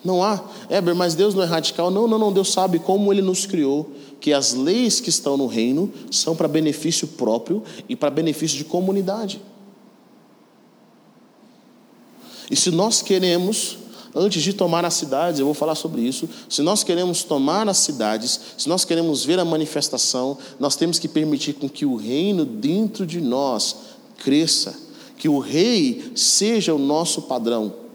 Não 0.06 0.22
há, 0.22 0.40
Éber, 0.70 0.94
mas 0.94 1.16
Deus 1.16 1.34
não 1.34 1.42
é 1.42 1.46
radical. 1.46 1.90
Não, 1.90 2.06
não, 2.06 2.16
não. 2.16 2.32
Deus 2.32 2.52
sabe 2.52 2.78
como 2.78 3.12
Ele 3.12 3.20
nos 3.20 3.44
criou, 3.44 3.90
que 4.20 4.32
as 4.32 4.54
leis 4.54 5.00
que 5.00 5.10
estão 5.10 5.36
no 5.36 5.48
reino 5.48 5.92
são 6.12 6.36
para 6.36 6.46
benefício 6.46 7.08
próprio 7.08 7.64
e 7.88 7.96
para 7.96 8.08
benefício 8.08 8.56
de 8.56 8.64
comunidade. 8.64 9.42
E 12.48 12.54
se 12.54 12.70
nós 12.70 13.02
queremos, 13.02 13.78
antes 14.14 14.44
de 14.44 14.52
tomar 14.52 14.84
as 14.84 14.94
cidades, 14.94 15.40
eu 15.40 15.46
vou 15.46 15.54
falar 15.54 15.74
sobre 15.74 16.02
isso, 16.02 16.28
se 16.48 16.62
nós 16.62 16.84
queremos 16.84 17.24
tomar 17.24 17.68
as 17.68 17.78
cidades, 17.78 18.40
se 18.56 18.68
nós 18.68 18.84
queremos 18.84 19.24
ver 19.24 19.40
a 19.40 19.44
manifestação, 19.44 20.38
nós 20.60 20.76
temos 20.76 21.00
que 21.00 21.08
permitir 21.08 21.54
com 21.54 21.68
que 21.68 21.84
o 21.84 21.96
reino 21.96 22.44
dentro 22.44 23.04
de 23.04 23.20
nós 23.20 23.74
cresça, 24.18 24.78
que 25.18 25.28
o 25.28 25.40
rei 25.40 26.12
seja 26.14 26.72
o 26.72 26.78
nosso 26.78 27.22
padrão 27.22 27.85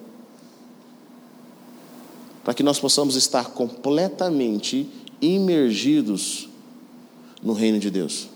para 2.43 2.53
que 2.53 2.63
nós 2.63 2.79
possamos 2.79 3.15
estar 3.15 3.51
completamente 3.51 4.89
imergidos 5.21 6.49
no 7.41 7.53
reino 7.53 7.79
de 7.79 7.89
Deus. 7.91 8.27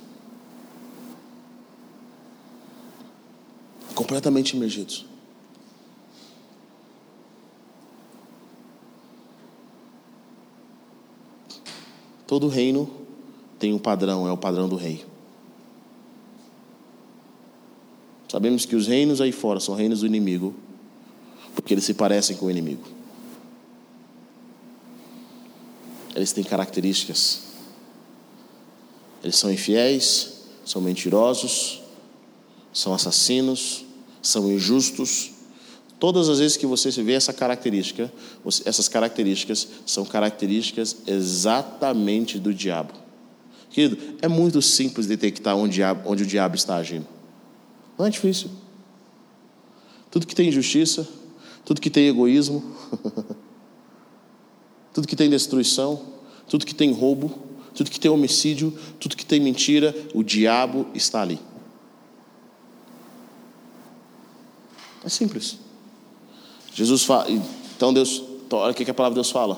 Completamente 3.95 4.55
imergidos. 4.55 5.05
Todo 12.27 12.47
reino 12.47 12.89
tem 13.59 13.73
um 13.73 13.79
padrão, 13.79 14.27
é 14.27 14.31
o 14.31 14.37
padrão 14.37 14.67
do 14.67 14.75
rei. 14.75 15.05
Sabemos 18.27 18.65
que 18.65 18.75
os 18.75 18.87
reinos 18.87 19.21
aí 19.21 19.31
fora 19.31 19.59
são 19.59 19.75
reinos 19.75 20.01
do 20.01 20.07
inimigo, 20.07 20.53
porque 21.53 21.73
eles 21.73 21.85
se 21.85 21.93
parecem 21.93 22.35
com 22.35 22.47
o 22.47 22.51
inimigo. 22.51 22.94
Eles 26.15 26.31
têm 26.31 26.43
características. 26.43 27.41
Eles 29.23 29.35
são 29.35 29.51
infiéis, 29.51 30.33
são 30.65 30.81
mentirosos, 30.81 31.81
são 32.73 32.93
assassinos, 32.93 33.85
são 34.21 34.51
injustos. 34.51 35.31
Todas 35.99 36.29
as 36.29 36.39
vezes 36.39 36.57
que 36.57 36.65
você 36.65 36.89
vê 36.89 37.13
essa 37.13 37.33
característica, 37.33 38.11
essas 38.65 38.87
características 38.87 39.67
são 39.85 40.05
características 40.05 40.97
exatamente 41.05 42.39
do 42.39 42.53
diabo. 42.53 42.93
Querido, 43.69 43.97
é 44.21 44.27
muito 44.27 44.61
simples 44.61 45.05
detectar 45.07 45.55
onde, 45.55 45.81
onde 46.05 46.23
o 46.23 46.25
diabo 46.25 46.55
está 46.55 46.77
agindo. 46.77 47.07
Não 47.97 48.05
é 48.05 48.09
difícil. 48.09 48.49
Tudo 50.09 50.27
que 50.27 50.35
tem 50.35 50.47
injustiça, 50.47 51.07
tudo 51.65 51.81
que 51.81 51.89
tem 51.89 52.07
egoísmo, 52.07 52.63
tudo 54.95 55.09
que 55.09 55.15
tem 55.17 55.29
destruição, 55.29 55.99
tudo 56.47 56.65
que 56.65 56.73
tem 56.73 56.93
roubo, 56.93 57.29
tudo 57.75 57.91
que 57.91 57.99
tem 57.99 58.09
homicídio, 58.09 58.73
tudo 58.97 59.17
que 59.17 59.25
tem 59.25 59.41
mentira, 59.41 59.93
o 60.13 60.23
diabo 60.23 60.87
está 60.95 61.21
ali. 61.21 61.37
É 65.03 65.09
simples. 65.09 65.57
Jesus 66.73 67.03
fala, 67.03 67.29
então 67.29 67.93
Deus, 67.93 68.23
olha 68.49 68.71
o 68.71 68.73
que 68.73 68.89
a 68.89 68.93
palavra 68.93 69.15
de 69.15 69.15
Deus 69.15 69.31
fala. 69.31 69.55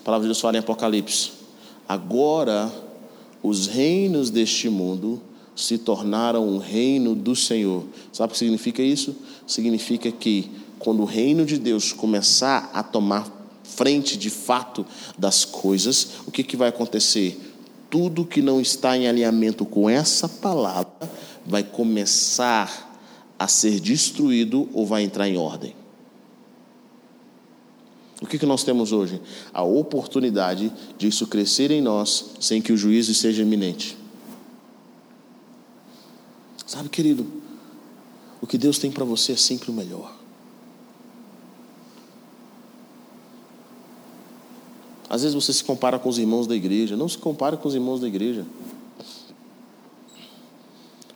A 0.00 0.04
palavra 0.04 0.24
de 0.24 0.28
Deus 0.30 0.40
fala 0.40 0.56
em 0.56 0.58
Apocalipse. 0.58 1.30
Agora 1.88 2.68
os 3.40 3.68
reinos 3.68 4.28
deste 4.28 4.68
mundo 4.68 5.22
se 5.54 5.78
tornaram 5.78 6.48
um 6.48 6.58
reino 6.58 7.14
do 7.14 7.36
Senhor. 7.36 7.84
Sabe 8.12 8.30
o 8.30 8.32
que 8.32 8.38
significa 8.38 8.82
isso? 8.82 9.14
Significa 9.46 10.10
que 10.10 10.50
quando 10.80 11.02
o 11.02 11.04
reino 11.04 11.46
de 11.46 11.58
Deus 11.58 11.92
começar 11.92 12.72
a 12.74 12.82
tomar 12.82 13.38
frente 13.76 14.16
de 14.16 14.30
fato 14.30 14.84
das 15.16 15.44
coisas, 15.44 16.08
o 16.26 16.30
que, 16.30 16.42
que 16.42 16.56
vai 16.56 16.68
acontecer? 16.68 17.38
Tudo 17.88 18.24
que 18.24 18.42
não 18.42 18.60
está 18.60 18.96
em 18.96 19.08
alinhamento 19.08 19.64
com 19.64 19.88
essa 19.88 20.28
palavra 20.28 21.10
vai 21.46 21.62
começar 21.62 22.88
a 23.38 23.48
ser 23.48 23.80
destruído 23.80 24.68
ou 24.72 24.86
vai 24.86 25.02
entrar 25.02 25.28
em 25.28 25.36
ordem. 25.36 25.74
O 28.20 28.26
que, 28.26 28.38
que 28.38 28.44
nós 28.44 28.62
temos 28.62 28.92
hoje? 28.92 29.20
A 29.52 29.62
oportunidade 29.62 30.70
de 30.98 31.08
isso 31.08 31.26
crescer 31.26 31.70
em 31.70 31.80
nós 31.80 32.32
sem 32.38 32.60
que 32.60 32.72
o 32.72 32.76
juízo 32.76 33.14
seja 33.14 33.42
iminente. 33.42 33.96
Sabe, 36.66 36.88
querido, 36.90 37.26
o 38.40 38.46
que 38.46 38.58
Deus 38.58 38.78
tem 38.78 38.90
para 38.90 39.04
você 39.04 39.32
é 39.32 39.36
sempre 39.36 39.70
o 39.70 39.74
melhor. 39.74 40.19
Às 45.10 45.22
vezes 45.22 45.34
você 45.34 45.52
se 45.52 45.64
compara 45.64 45.98
com 45.98 46.08
os 46.08 46.18
irmãos 46.18 46.46
da 46.46 46.54
igreja. 46.54 46.96
Não 46.96 47.08
se 47.08 47.18
compara 47.18 47.56
com 47.56 47.66
os 47.66 47.74
irmãos 47.74 47.98
da 47.98 48.06
igreja. 48.06 48.46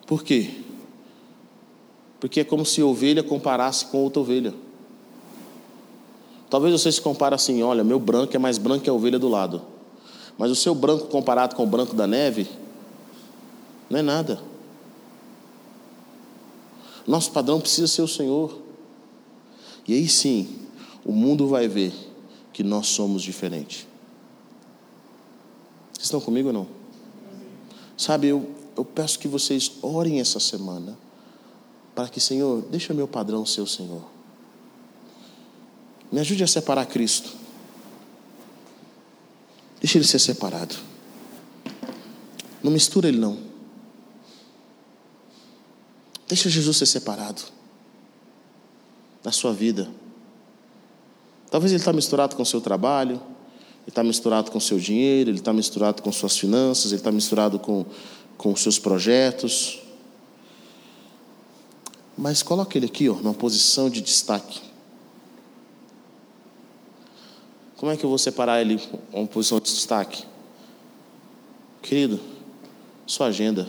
Por 0.04 0.24
quê? 0.24 0.50
Porque 2.18 2.40
é 2.40 2.44
como 2.44 2.66
se 2.66 2.82
ovelha 2.82 3.22
comparasse 3.22 3.86
com 3.86 4.02
outra 4.02 4.20
ovelha. 4.20 4.52
Talvez 6.50 6.72
você 6.72 6.90
se 6.90 7.00
compare 7.00 7.36
assim: 7.36 7.62
olha, 7.62 7.84
meu 7.84 8.00
branco 8.00 8.34
é 8.34 8.38
mais 8.38 8.58
branco 8.58 8.82
que 8.82 8.90
a 8.90 8.92
ovelha 8.92 9.18
do 9.18 9.28
lado. 9.28 9.62
Mas 10.36 10.50
o 10.50 10.56
seu 10.56 10.74
branco 10.74 11.06
comparado 11.06 11.54
com 11.54 11.62
o 11.62 11.66
branco 11.66 11.94
da 11.94 12.08
neve, 12.08 12.48
não 13.88 14.00
é 14.00 14.02
nada. 14.02 14.42
Nosso 17.06 17.30
padrão 17.30 17.60
precisa 17.60 17.86
ser 17.86 18.02
o 18.02 18.08
Senhor. 18.08 18.58
E 19.86 19.94
aí 19.94 20.08
sim, 20.08 20.48
o 21.04 21.12
mundo 21.12 21.46
vai 21.46 21.68
ver 21.68 22.13
que 22.54 22.62
nós 22.62 22.86
somos 22.86 23.22
diferentes. 23.22 23.86
Vocês 25.92 26.04
estão 26.04 26.20
comigo 26.20 26.48
ou 26.48 26.54
não? 26.54 26.68
Sabe, 27.98 28.28
eu, 28.28 28.48
eu 28.76 28.84
peço 28.84 29.18
que 29.18 29.28
vocês 29.28 29.72
orem 29.82 30.20
essa 30.20 30.38
semana 30.38 30.96
para 31.94 32.08
que, 32.08 32.20
Senhor, 32.20 32.62
deixa 32.62 32.94
meu 32.94 33.08
padrão 33.08 33.44
ser 33.44 33.60
o 33.60 33.66
Senhor. 33.66 34.02
Me 36.10 36.20
ajude 36.20 36.44
a 36.44 36.46
separar 36.46 36.86
Cristo. 36.86 37.34
Deixa 39.80 39.98
ele 39.98 40.06
ser 40.06 40.20
separado. 40.20 40.76
Não 42.62 42.70
mistura 42.70 43.08
ele 43.08 43.18
não. 43.18 43.36
Deixa 46.28 46.48
Jesus 46.48 46.76
ser 46.76 46.86
separado 46.86 47.42
da 49.24 49.32
sua 49.32 49.52
vida. 49.52 49.90
Talvez 51.54 51.70
ele 51.70 51.80
está 51.80 51.92
misturado 51.92 52.34
com 52.34 52.42
o 52.42 52.44
seu 52.44 52.60
trabalho, 52.60 53.12
ele 53.12 53.86
está 53.86 54.02
misturado 54.02 54.50
com 54.50 54.58
o 54.58 54.60
seu 54.60 54.76
dinheiro, 54.76 55.30
ele 55.30 55.38
está 55.38 55.52
misturado 55.52 56.02
com 56.02 56.10
suas 56.10 56.36
finanças, 56.36 56.86
ele 56.86 56.96
está 56.96 57.12
misturado 57.12 57.60
com, 57.60 57.86
com 58.36 58.52
os 58.52 58.60
seus 58.60 58.76
projetos. 58.76 59.80
Mas 62.18 62.42
coloque 62.42 62.76
ele 62.76 62.86
aqui, 62.86 63.08
ó, 63.08 63.14
numa 63.14 63.32
posição 63.32 63.88
de 63.88 64.00
destaque. 64.00 64.62
Como 67.76 67.92
é 67.92 67.96
que 67.96 68.02
eu 68.02 68.08
vou 68.08 68.18
separar 68.18 68.60
ele 68.60 68.82
uma 69.12 69.28
posição 69.28 69.60
de 69.60 69.72
destaque? 69.72 70.24
Querido, 71.80 72.18
sua 73.06 73.26
agenda. 73.26 73.68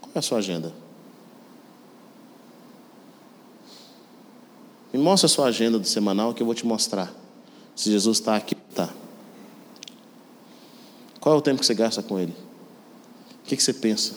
Qual 0.00 0.12
é 0.14 0.18
a 0.18 0.22
sua 0.22 0.38
agenda? 0.38 0.79
Me 4.92 4.98
mostra 4.98 5.26
a 5.26 5.28
sua 5.28 5.46
agenda 5.46 5.78
do 5.78 5.86
semanal 5.86 6.34
que 6.34 6.42
eu 6.42 6.46
vou 6.46 6.54
te 6.54 6.66
mostrar. 6.66 7.14
Se 7.76 7.90
Jesus 7.90 8.18
está 8.18 8.36
aqui, 8.36 8.56
está. 8.68 8.92
Qual 11.20 11.34
é 11.34 11.38
o 11.38 11.42
tempo 11.42 11.60
que 11.60 11.66
você 11.66 11.74
gasta 11.74 12.02
com 12.02 12.18
Ele? 12.18 12.34
O 13.42 13.46
que, 13.46 13.60
você 13.60 13.72
pensa? 13.72 14.14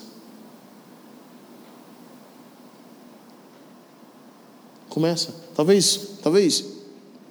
Começa. 4.89 5.33
Talvez, 5.55 6.19
talvez, 6.21 6.61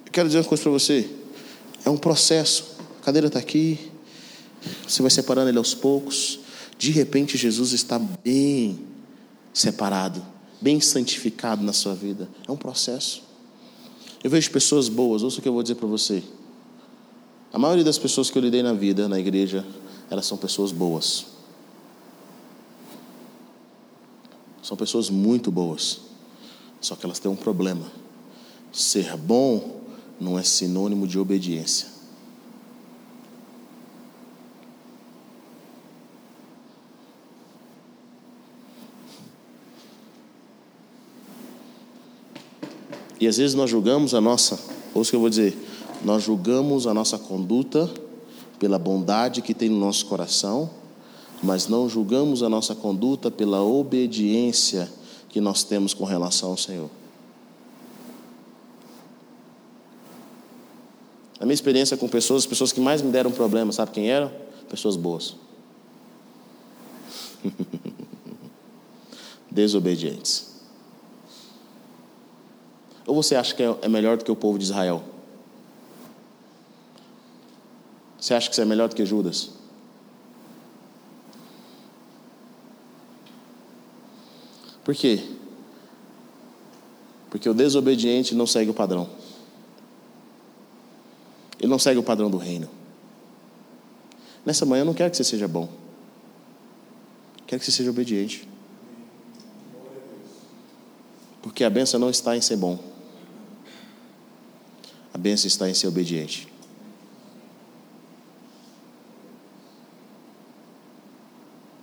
eu 0.05 0.11
quero 0.11 0.27
dizer 0.27 0.39
uma 0.39 0.45
coisa 0.45 0.63
para 0.63 0.71
você. 0.71 1.09
É 1.85 1.89
um 1.89 1.97
processo. 1.97 2.77
A 3.01 3.05
cadeira 3.05 3.27
está 3.27 3.39
aqui. 3.39 3.91
Você 4.87 5.01
vai 5.01 5.11
separando 5.11 5.49
ele 5.49 5.57
aos 5.57 5.73
poucos. 5.73 6.39
De 6.77 6.91
repente, 6.91 7.37
Jesus 7.37 7.71
está 7.71 7.99
bem 7.99 8.79
separado, 9.53 10.25
bem 10.61 10.79
santificado 10.81 11.63
na 11.63 11.73
sua 11.73 11.93
vida. 11.93 12.29
É 12.47 12.51
um 12.51 12.57
processo. 12.57 13.32
Eu 14.23 14.29
vejo 14.29 14.49
pessoas 14.51 14.87
boas, 14.87 15.21
ouça 15.21 15.39
o 15.39 15.41
que 15.41 15.49
eu 15.49 15.53
vou 15.53 15.61
dizer 15.61 15.75
para 15.75 15.87
você. 15.87 16.23
A 17.51 17.59
maioria 17.59 17.83
das 17.83 17.97
pessoas 17.97 18.29
que 18.29 18.37
eu 18.37 18.41
lidei 18.41 18.63
na 18.63 18.73
vida, 18.73 19.07
na 19.07 19.19
igreja, 19.19 19.65
elas 20.09 20.25
são 20.25 20.37
pessoas 20.37 20.71
boas. 20.71 21.25
São 24.63 24.77
pessoas 24.77 25.09
muito 25.09 25.51
boas. 25.51 25.99
Só 26.79 26.95
que 26.95 27.05
elas 27.05 27.19
têm 27.19 27.29
um 27.29 27.35
problema. 27.35 27.85
Ser 28.71 29.15
bom 29.17 29.81
não 30.19 30.39
é 30.39 30.43
sinônimo 30.43 31.05
de 31.05 31.19
obediência. 31.19 31.92
E 43.23 43.27
às 43.27 43.37
vezes 43.37 43.55
nós 43.55 43.69
julgamos 43.69 44.13
a 44.13 44.19
nossa, 44.19 44.59
ouça 44.93 45.07
o 45.07 45.11
que 45.11 45.15
eu 45.15 45.21
vou 45.21 45.29
dizer, 45.29 45.57
nós 46.03 46.23
julgamos 46.23 46.85
a 46.85 46.93
nossa 46.93 47.17
conduta 47.17 47.89
pela 48.59 48.77
bondade 48.77 49.41
que 49.41 49.53
tem 49.53 49.69
no 49.69 49.79
nosso 49.79 50.07
coração, 50.07 50.69
mas 51.41 51.69
não 51.69 51.87
julgamos 51.87 52.43
a 52.43 52.49
nossa 52.49 52.75
conduta 52.75 53.31
pela 53.31 53.63
obediência 53.63 54.91
que 55.29 55.39
nós 55.39 55.63
temos 55.63 55.93
com 55.93 56.03
relação 56.03 56.49
ao 56.49 56.57
Senhor. 56.57 56.89
A 61.39 61.45
minha 61.45 61.53
experiência 61.53 61.95
com 61.95 62.09
pessoas, 62.09 62.43
as 62.43 62.45
pessoas 62.45 62.73
que 62.73 62.81
mais 62.81 63.01
me 63.01 63.09
deram 63.09 63.31
problema, 63.31 63.71
sabe 63.71 63.91
quem 63.91 64.11
eram? 64.11 64.29
Pessoas 64.69 64.97
boas. 64.97 65.37
Desobedientes. 69.49 70.52
Ou 73.05 73.15
você 73.15 73.35
acha 73.35 73.53
que 73.53 73.63
é, 73.63 73.75
é 73.81 73.89
melhor 73.89 74.17
do 74.17 74.23
que 74.23 74.31
o 74.31 74.35
povo 74.35 74.57
de 74.57 74.63
Israel? 74.63 75.03
Você 78.19 78.33
acha 78.33 78.49
que 78.49 78.55
você 78.55 78.61
é 78.61 78.65
melhor 78.65 78.87
do 78.87 78.95
que 78.95 79.05
Judas? 79.05 79.49
Por 84.83 84.95
quê? 84.95 85.23
Porque 87.29 87.49
o 87.49 87.53
desobediente 87.53 88.35
não 88.35 88.45
segue 88.45 88.69
o 88.69 88.73
padrão. 88.73 89.09
Ele 91.59 91.69
não 91.69 91.79
segue 91.79 91.99
o 91.99 92.03
padrão 92.03 92.29
do 92.29 92.37
reino. 92.37 92.69
Nessa 94.45 94.65
manhã 94.65 94.81
eu 94.81 94.85
não 94.85 94.93
quero 94.93 95.11
que 95.11 95.17
você 95.17 95.23
seja 95.23 95.47
bom. 95.47 95.69
Quero 97.47 97.59
que 97.59 97.65
você 97.65 97.71
seja 97.71 97.89
obediente. 97.89 98.47
Porque 101.41 101.63
a 101.63 101.69
benção 101.69 101.99
não 101.99 102.09
está 102.09 102.35
em 102.37 102.41
ser 102.41 102.57
bom. 102.57 102.92
A 105.13 105.17
benção 105.17 105.47
está 105.47 105.69
em 105.69 105.73
ser 105.73 105.87
obediente. 105.87 106.47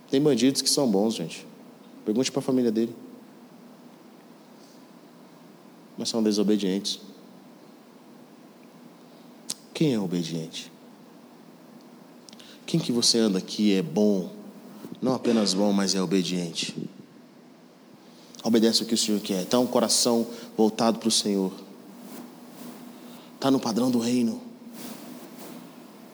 Tem 0.09 0.21
bandidos 0.21 0.61
que 0.61 0.69
são 0.69 0.91
bons, 0.91 1.15
gente. 1.15 1.47
Pergunte 2.03 2.29
para 2.29 2.39
a 2.39 2.43
família 2.43 2.71
dele. 2.71 2.93
Mas 5.97 6.09
são 6.09 6.21
desobedientes. 6.21 6.99
Quem 9.73 9.93
é 9.93 9.99
obediente? 9.99 10.69
Quem 12.65 12.79
que 12.79 12.91
você 12.91 13.19
anda 13.19 13.37
aqui 13.37 13.73
é 13.73 13.81
bom? 13.81 14.29
Não 15.01 15.13
apenas 15.13 15.53
bom, 15.53 15.71
mas 15.71 15.95
é 15.95 16.01
obediente. 16.01 16.75
Obedece 18.43 18.83
o 18.83 18.85
que 18.85 18.93
o 18.93 18.97
Senhor 18.97 19.21
quer. 19.21 19.43
Está 19.43 19.59
um 19.59 19.67
coração 19.67 20.27
voltado 20.57 20.99
para 20.99 21.07
o 21.07 21.11
Senhor. 21.11 21.53
Está 23.41 23.49
no 23.49 23.59
padrão 23.59 23.89
do 23.89 23.97
reino. 23.97 24.39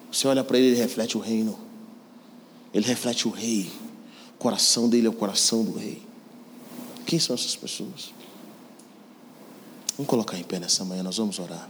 Você 0.09 0.25
olha 0.29 0.45
para 0.45 0.57
ele, 0.57 0.67
ele 0.67 0.77
reflete 0.77 1.17
o 1.17 1.19
reino. 1.19 1.59
Ele 2.73 2.87
reflete 2.87 3.27
o 3.27 3.31
rei. 3.31 3.69
O 4.33 4.37
coração 4.37 4.87
dele 4.87 5.07
é 5.07 5.09
o 5.09 5.13
coração 5.13 5.61
do 5.65 5.77
rei. 5.77 6.01
Quem 7.05 7.19
são 7.19 7.33
essas 7.35 7.53
pessoas? 7.53 8.13
Vamos 9.97 10.09
colocar 10.09 10.37
em 10.37 10.43
pé 10.43 10.57
nessa 10.57 10.85
manhã, 10.85 11.03
nós 11.03 11.17
vamos 11.17 11.37
orar. 11.37 11.69